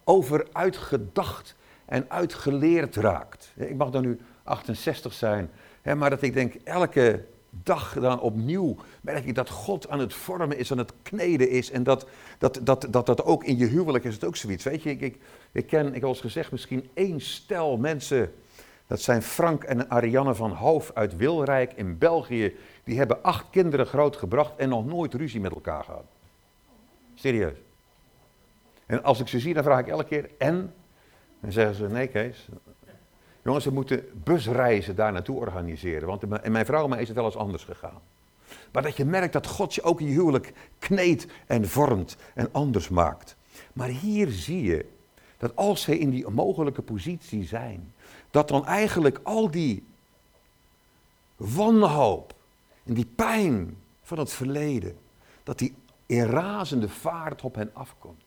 [0.04, 3.52] over uitgedacht en uitgeleerd raakt.
[3.56, 5.50] Ik mag dan nu 68 zijn,
[5.96, 10.58] maar dat ik denk elke dag dan opnieuw merk ik dat God aan het vormen
[10.58, 11.70] is, aan het kneden is.
[11.70, 12.06] En dat
[12.38, 14.64] dat, dat, dat, dat ook in je huwelijk is het ook zoiets.
[14.64, 15.18] Weet je, ik, ik,
[15.52, 18.32] ik ken, ik heb al eens gezegd, misschien één stel mensen.
[18.86, 22.56] Dat zijn Frank en Ariane van Hoof uit Wilrijk in België.
[22.84, 26.04] Die hebben acht kinderen grootgebracht en nog nooit ruzie met elkaar gehad.
[27.14, 27.56] Serieus.
[28.86, 30.74] En als ik ze zie, dan vraag ik elke keer, en?
[31.40, 32.48] Dan zeggen ze, nee Kees.
[33.48, 36.08] Jongens, we moeten busreizen daar naartoe organiseren.
[36.08, 38.00] Want in mijn vrouw mij is het wel eens anders gegaan.
[38.72, 42.48] Maar dat je merkt dat God je ook in je huwelijk kneedt en vormt en
[42.52, 43.36] anders maakt.
[43.72, 44.86] Maar hier zie je
[45.38, 47.92] dat als ze in die mogelijke positie zijn,
[48.30, 49.84] dat dan eigenlijk al die
[51.36, 52.34] wanhoop
[52.84, 54.96] en die pijn van het verleden,
[55.42, 55.74] dat die
[56.06, 58.22] in razende vaart op hen afkomt.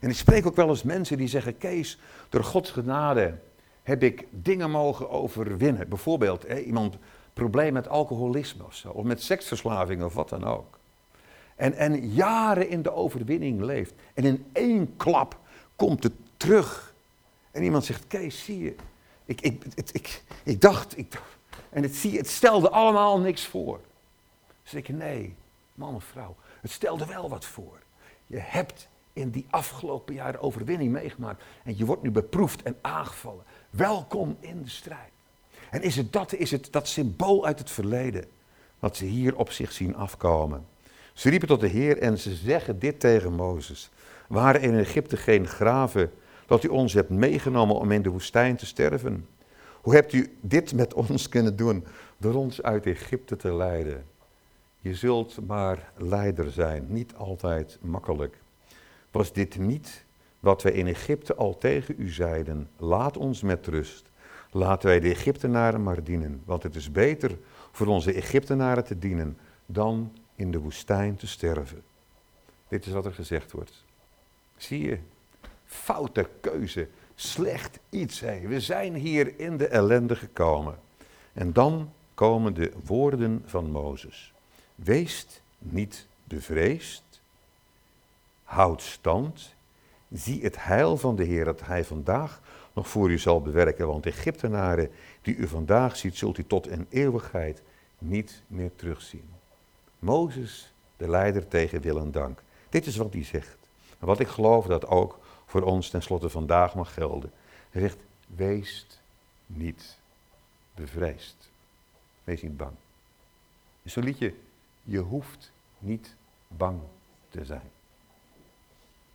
[0.00, 3.38] En ik spreek ook wel eens mensen die zeggen, Kees, door Gods genade
[3.88, 5.88] heb ik dingen mogen overwinnen.
[5.88, 6.96] Bijvoorbeeld hè, iemand
[7.32, 10.78] probleem met alcoholisme of zo, of met seksverslaving of wat dan ook.
[11.56, 13.94] En, en jaren in de overwinning leeft.
[14.14, 15.38] En in één klap
[15.76, 16.94] komt het terug.
[17.50, 18.74] En iemand zegt, Kees, zie je,
[19.24, 21.20] ik, ik, ik, ik, ik dacht, ik,
[21.70, 23.80] en het, zie, het stelde allemaal niks voor.
[24.62, 25.34] Dus ik, nee,
[25.74, 27.78] man of vrouw, het stelde wel wat voor.
[28.26, 31.42] Je hebt in die afgelopen jaren overwinning meegemaakt.
[31.64, 33.44] En je wordt nu beproefd en aangevallen.
[33.70, 35.10] Welkom in de strijd.
[35.70, 38.24] En is het dat, is het dat symbool uit het verleden,
[38.78, 40.66] wat ze hier op zich zien afkomen.
[41.12, 43.90] Ze riepen tot de Heer en ze zeggen dit tegen Mozes.
[44.28, 46.10] Waren in Egypte geen graven
[46.46, 49.26] dat u ons hebt meegenomen om in de woestijn te sterven?
[49.80, 51.84] Hoe hebt u dit met ons kunnen doen
[52.16, 54.04] door ons uit Egypte te leiden?
[54.80, 58.38] Je zult maar leider zijn, niet altijd makkelijk.
[59.10, 60.04] Was dit niet
[60.40, 62.68] wat wij in Egypte al tegen u zeiden?
[62.76, 64.10] Laat ons met rust.
[64.50, 67.38] Laten wij de Egyptenaren maar dienen, want het is beter
[67.72, 71.82] voor onze Egyptenaren te dienen dan in de woestijn te sterven.
[72.68, 73.84] Dit is wat er gezegd wordt.
[74.56, 74.98] Zie je,
[75.64, 78.20] foute keuze, slecht iets.
[78.20, 80.78] We zijn hier in de ellende gekomen.
[81.32, 84.32] En dan komen de woorden van Mozes.
[84.74, 85.26] Wees
[85.58, 87.20] niet bevreesd,
[88.44, 89.54] houd stand,
[90.12, 92.40] zie het heil van de Heer dat Hij vandaag
[92.72, 93.86] nog voor u zal bewerken.
[93.86, 94.90] Want Egyptenaren
[95.22, 97.62] die u vandaag ziet, zult u tot een eeuwigheid
[97.98, 99.28] niet meer terugzien.
[99.98, 102.42] Mozes, de leider tegen wil en dank.
[102.68, 103.56] Dit is wat hij zegt.
[103.98, 107.32] En wat ik geloof dat ook voor ons tenslotte vandaag mag gelden.
[107.70, 108.86] Hij zegt, wees
[109.46, 109.96] niet
[110.74, 111.50] bevreesd.
[112.24, 112.74] Wees niet bang.
[113.82, 114.34] Is zo'n liedje,
[114.82, 116.14] je hoeft niet
[116.48, 116.80] bang
[117.28, 117.70] te zijn.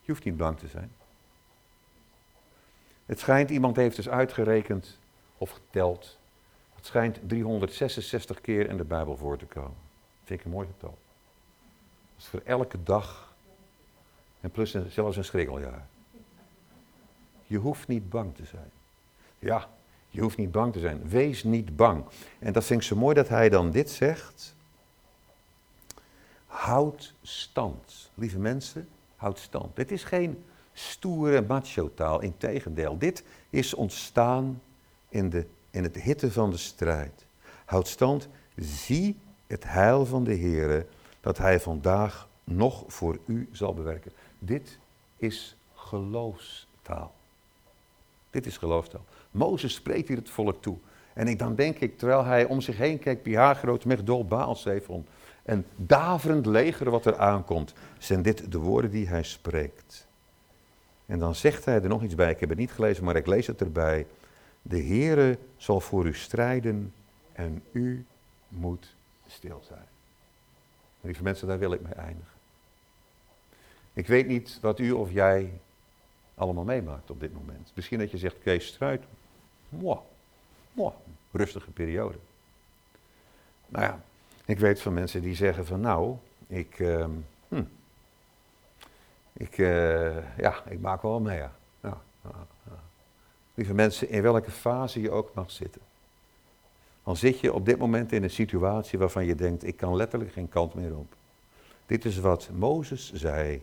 [0.04, 0.92] Je hoeft niet bang te zijn.
[3.06, 5.00] Het schijnt, iemand heeft dus uitgerekend
[5.38, 6.18] of geteld.
[6.76, 9.78] Het schijnt 366 keer in de Bijbel voor te komen.
[10.20, 10.98] Dat vind ik een mooi getal.
[12.14, 13.34] Dat is voor elke dag.
[14.42, 15.88] En plus zelfs een schrikkeljaar.
[17.48, 18.72] Je hoeft niet bang te zijn.
[19.40, 19.70] Ja,
[20.10, 21.10] je hoeft niet bang te zijn.
[21.10, 22.06] Wees niet bang.
[22.40, 24.56] En dat vind ik zo mooi dat hij dan dit zegt.
[26.46, 28.12] Houd stand.
[28.14, 28.88] Lieve mensen,
[29.24, 29.76] houd stand.
[29.76, 30.44] Dit is geen
[30.74, 32.22] stoere macho-taal.
[32.22, 34.62] Integendeel, dit is ontstaan
[35.10, 37.26] in, de, in het hitte van de strijd.
[37.66, 40.86] Houd stand, zie het heil van de Heer,
[41.22, 44.12] dat Hij vandaag nog voor u zal bewerken.
[44.40, 44.78] Dit
[45.18, 47.14] is geloofstaal.
[48.30, 49.06] Dit is geloofstaal.
[49.32, 50.78] Mozes spreekt hier het volk toe.
[51.14, 54.56] En ik, dan denk ik, terwijl hij om zich heen kijkt, Pihar, groot Megdol, Baal,
[54.56, 55.06] Zephon,
[55.44, 60.08] en daverend leger wat er aankomt, zijn dit de woorden die hij spreekt.
[61.06, 63.28] En dan zegt hij er nog iets bij, ik heb het niet gelezen, maar ik
[63.28, 64.08] lees het erbij.
[64.62, 66.94] De Heere zal voor u strijden
[67.34, 68.06] en u
[68.48, 68.96] moet
[69.28, 69.86] stil zijn.
[71.02, 72.32] Lieve mensen, daar wil ik mee eindigen.
[73.94, 75.54] Ik weet niet wat u of jij
[76.36, 77.72] allemaal meemaakt op dit moment.
[77.74, 79.04] Misschien dat je zegt, Kees strijd,
[79.70, 80.00] moi,
[80.74, 80.94] moi,
[81.32, 82.18] rustige periode.
[83.68, 84.04] Nou ja,
[84.46, 86.16] ik weet van mensen die zeggen van nou,
[86.48, 87.06] ik, uh,
[87.48, 87.64] hm,
[89.34, 91.38] ik, uh, ja, ik maak wel mee.
[91.38, 91.52] Ja.
[91.82, 92.02] Ja.
[93.54, 95.82] Lieve mensen, in welke fase je ook mag zitten.
[97.04, 100.32] Dan zit je op dit moment in een situatie waarvan je denkt, ik kan letterlijk
[100.32, 101.16] geen kant meer op.
[101.86, 103.62] Dit is wat Mozes zei.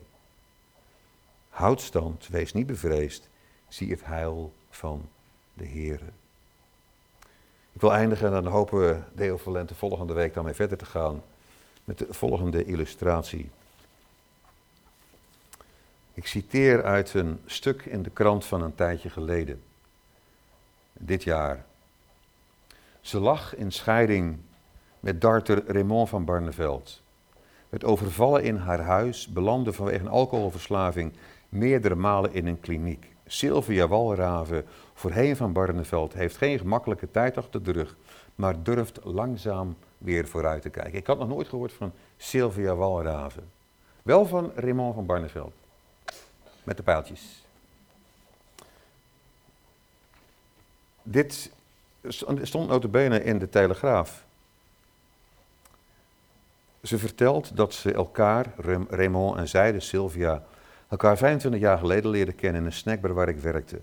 [1.49, 3.29] Houd stand, wees niet bevreesd,
[3.69, 5.09] zie het heil van
[5.55, 6.01] de Heer.
[7.73, 10.85] Ik wil eindigen en dan hopen we Deo Valente volgende week dan weer verder te
[10.85, 11.23] gaan
[11.85, 13.51] met de volgende illustratie.
[16.15, 19.63] Ik citeer uit een stuk in de krant van een tijdje geleden.
[20.93, 21.65] Dit jaar.
[23.01, 24.39] Ze lag in scheiding
[25.01, 27.03] met darter Raymond van Barneveld.
[27.69, 31.13] Werd overvallen in haar huis, belandde vanwege een alcoholverslaving
[31.49, 33.09] meerdere malen in een kliniek.
[33.33, 34.65] Sylvia Walraven,
[34.95, 37.97] voorheen van Barneveld, heeft geen gemakkelijke tijd achter de rug,
[38.35, 40.95] maar durft langzaam weer vooruit te kijken.
[40.95, 43.51] Ik had nog nooit gehoord van Sylvia Walraven.
[44.03, 45.53] Wel van Raymond van Barneveld.
[46.65, 47.45] Met de pijltjes.
[51.03, 51.51] Dit
[52.43, 54.25] stond notabene in de Telegraaf.
[56.83, 58.53] Ze vertelt dat ze elkaar,
[58.89, 60.43] Raymond en zij, de Sylvia,
[60.91, 63.81] elkaar 25 jaar geleden leerden kennen in een snackbar waar ik werkte.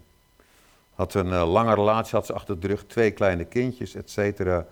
[0.94, 4.66] Had een uh, lange relatie, had ze achter de rug, twee kleine kindjes, et cetera.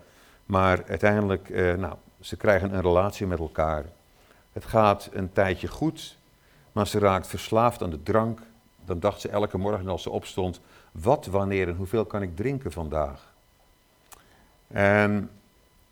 [0.45, 3.85] Maar uiteindelijk, uh, nou, ze krijgen een relatie met elkaar.
[4.53, 6.17] Het gaat een tijdje goed,
[6.71, 8.39] maar ze raakt verslaafd aan de drank.
[8.85, 10.59] Dan dacht ze elke morgen als ze opstond,
[10.91, 13.33] wat, wanneer en hoeveel kan ik drinken vandaag?
[14.67, 15.29] En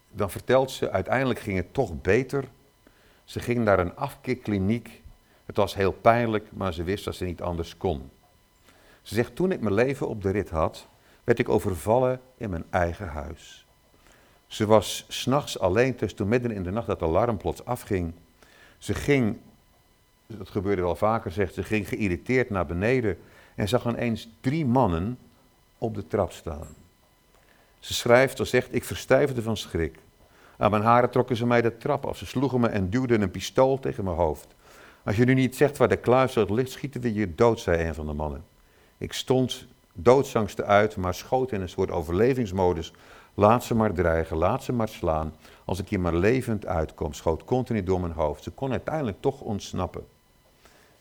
[0.10, 2.44] dan vertelt ze, uiteindelijk ging het toch beter.
[3.24, 5.03] Ze ging naar een afkikkliniek.
[5.46, 8.10] Het was heel pijnlijk, maar ze wist dat ze niet anders kon.
[9.02, 10.88] Ze zegt, toen ik mijn leven op de rit had,
[11.24, 13.66] werd ik overvallen in mijn eigen huis.
[14.48, 18.14] Ze was s'nachts alleen, dus midden in de nacht dat alarm plots afging.
[18.78, 19.38] Ze ging,
[20.28, 23.18] dat gebeurde wel vaker, zegt ze, ging geïrriteerd naar beneden
[23.56, 25.18] en zag ineens drie mannen
[25.78, 26.68] op de trap staan.
[27.80, 30.00] Ze schrijft of zegt, ik verstijfde van schrik.
[30.58, 32.18] Aan mijn haren trokken ze mij de trap af.
[32.18, 34.48] Ze sloegen me en duwden een pistool tegen mijn hoofd.
[35.04, 37.95] Als je nu niet zegt waar de kluis ligt, schieten we je dood, zei een
[37.95, 38.45] van de mannen.
[38.97, 42.93] Ik stond doodsangsten uit, maar schoot in een soort overlevingsmodus.
[43.34, 45.34] Laat ze maar dreigen, laat ze maar slaan.
[45.66, 48.43] Als ik hier maar levend uitkom, schoot continu door mijn hoofd.
[48.43, 50.06] Ze kon uiteindelijk toch ontsnappen.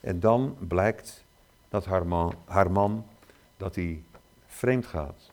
[0.01, 1.25] En dan blijkt
[1.69, 3.07] dat haar man, haar man
[3.57, 4.03] dat hij
[4.47, 5.31] vreemd gaat.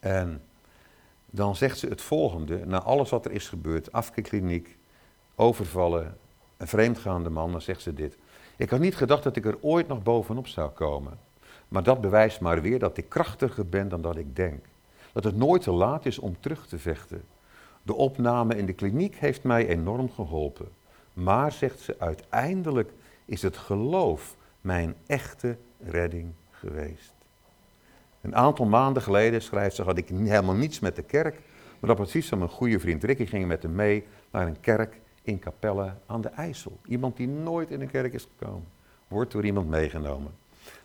[0.00, 0.42] En
[1.26, 4.76] dan zegt ze het volgende, na alles wat er is gebeurd, afkeerkliniek,
[5.34, 6.16] overvallen,
[6.64, 8.16] een vreemdgaande man, dan zegt ze dit.
[8.56, 11.18] Ik had niet gedacht dat ik er ooit nog bovenop zou komen.
[11.68, 14.64] Maar dat bewijst maar weer dat ik krachtiger ben dan dat ik denk.
[15.12, 17.24] Dat het nooit te laat is om terug te vechten.
[17.82, 20.68] De opname in de kliniek heeft mij enorm geholpen.
[21.12, 22.92] Maar, zegt ze, uiteindelijk
[23.24, 25.56] is het geloof mijn echte
[25.86, 27.12] redding geweest.
[28.20, 31.34] Een aantal maanden geleden, schrijft ze, had ik helemaal niets met de kerk.
[31.80, 35.00] Maar dat precies van mijn goede vriend Ricky ging met hem mee naar een kerk
[35.24, 36.78] in Capelle aan de IJssel.
[36.86, 38.66] Iemand die nooit in een kerk is gekomen,
[39.08, 40.32] wordt door iemand meegenomen.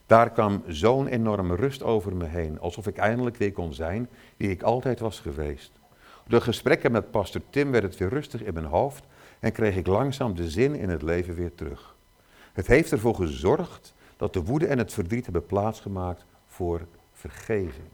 [0.06, 4.50] Daar kwam zo'n enorme rust over me heen, alsof ik eindelijk weer kon zijn wie
[4.50, 5.72] ik altijd was geweest.
[6.28, 9.04] Door gesprekken met pastor Tim werd het weer rustig in mijn hoofd
[9.40, 11.96] en kreeg ik langzaam de zin in het leven weer terug.
[12.54, 16.82] Het heeft ervoor gezorgd dat de woede en het verdriet hebben plaatsgemaakt voor
[17.14, 17.88] vergeving.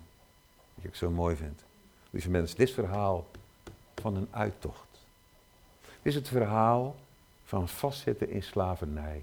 [0.75, 1.63] Wat ik zo mooi vind.
[2.09, 3.27] Lieve mensen, dit verhaal
[3.95, 4.84] van een uittocht.
[6.05, 6.95] Is het verhaal
[7.43, 9.21] van vastzitten in slavernij.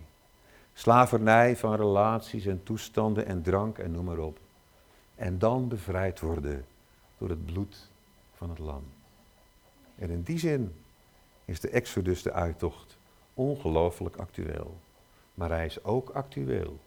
[0.72, 4.39] Slavernij van relaties en toestanden en drank en noem maar op.
[5.14, 6.64] En dan bevrijd worden
[7.18, 7.89] door het bloed
[8.35, 8.85] van het lam.
[9.95, 10.74] En in die zin
[11.45, 12.97] is de Exodus, de uittocht,
[13.35, 14.76] ongelooflijk actueel.
[15.35, 16.78] Maar hij is ook actueel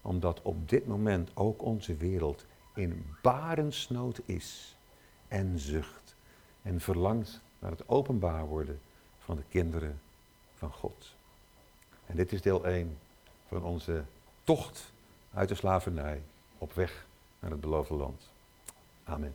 [0.00, 4.76] omdat op dit moment ook onze wereld in barensnood is
[5.28, 6.14] en zucht
[6.62, 8.80] en verlangt naar het openbaar worden
[9.30, 10.00] van de kinderen
[10.54, 11.14] van God.
[12.06, 12.98] En dit is deel 1
[13.48, 14.04] van onze
[14.44, 14.92] tocht
[15.32, 16.22] uit de slavernij
[16.58, 17.06] op weg
[17.38, 18.30] naar het beloofde land.
[19.04, 19.34] Amen.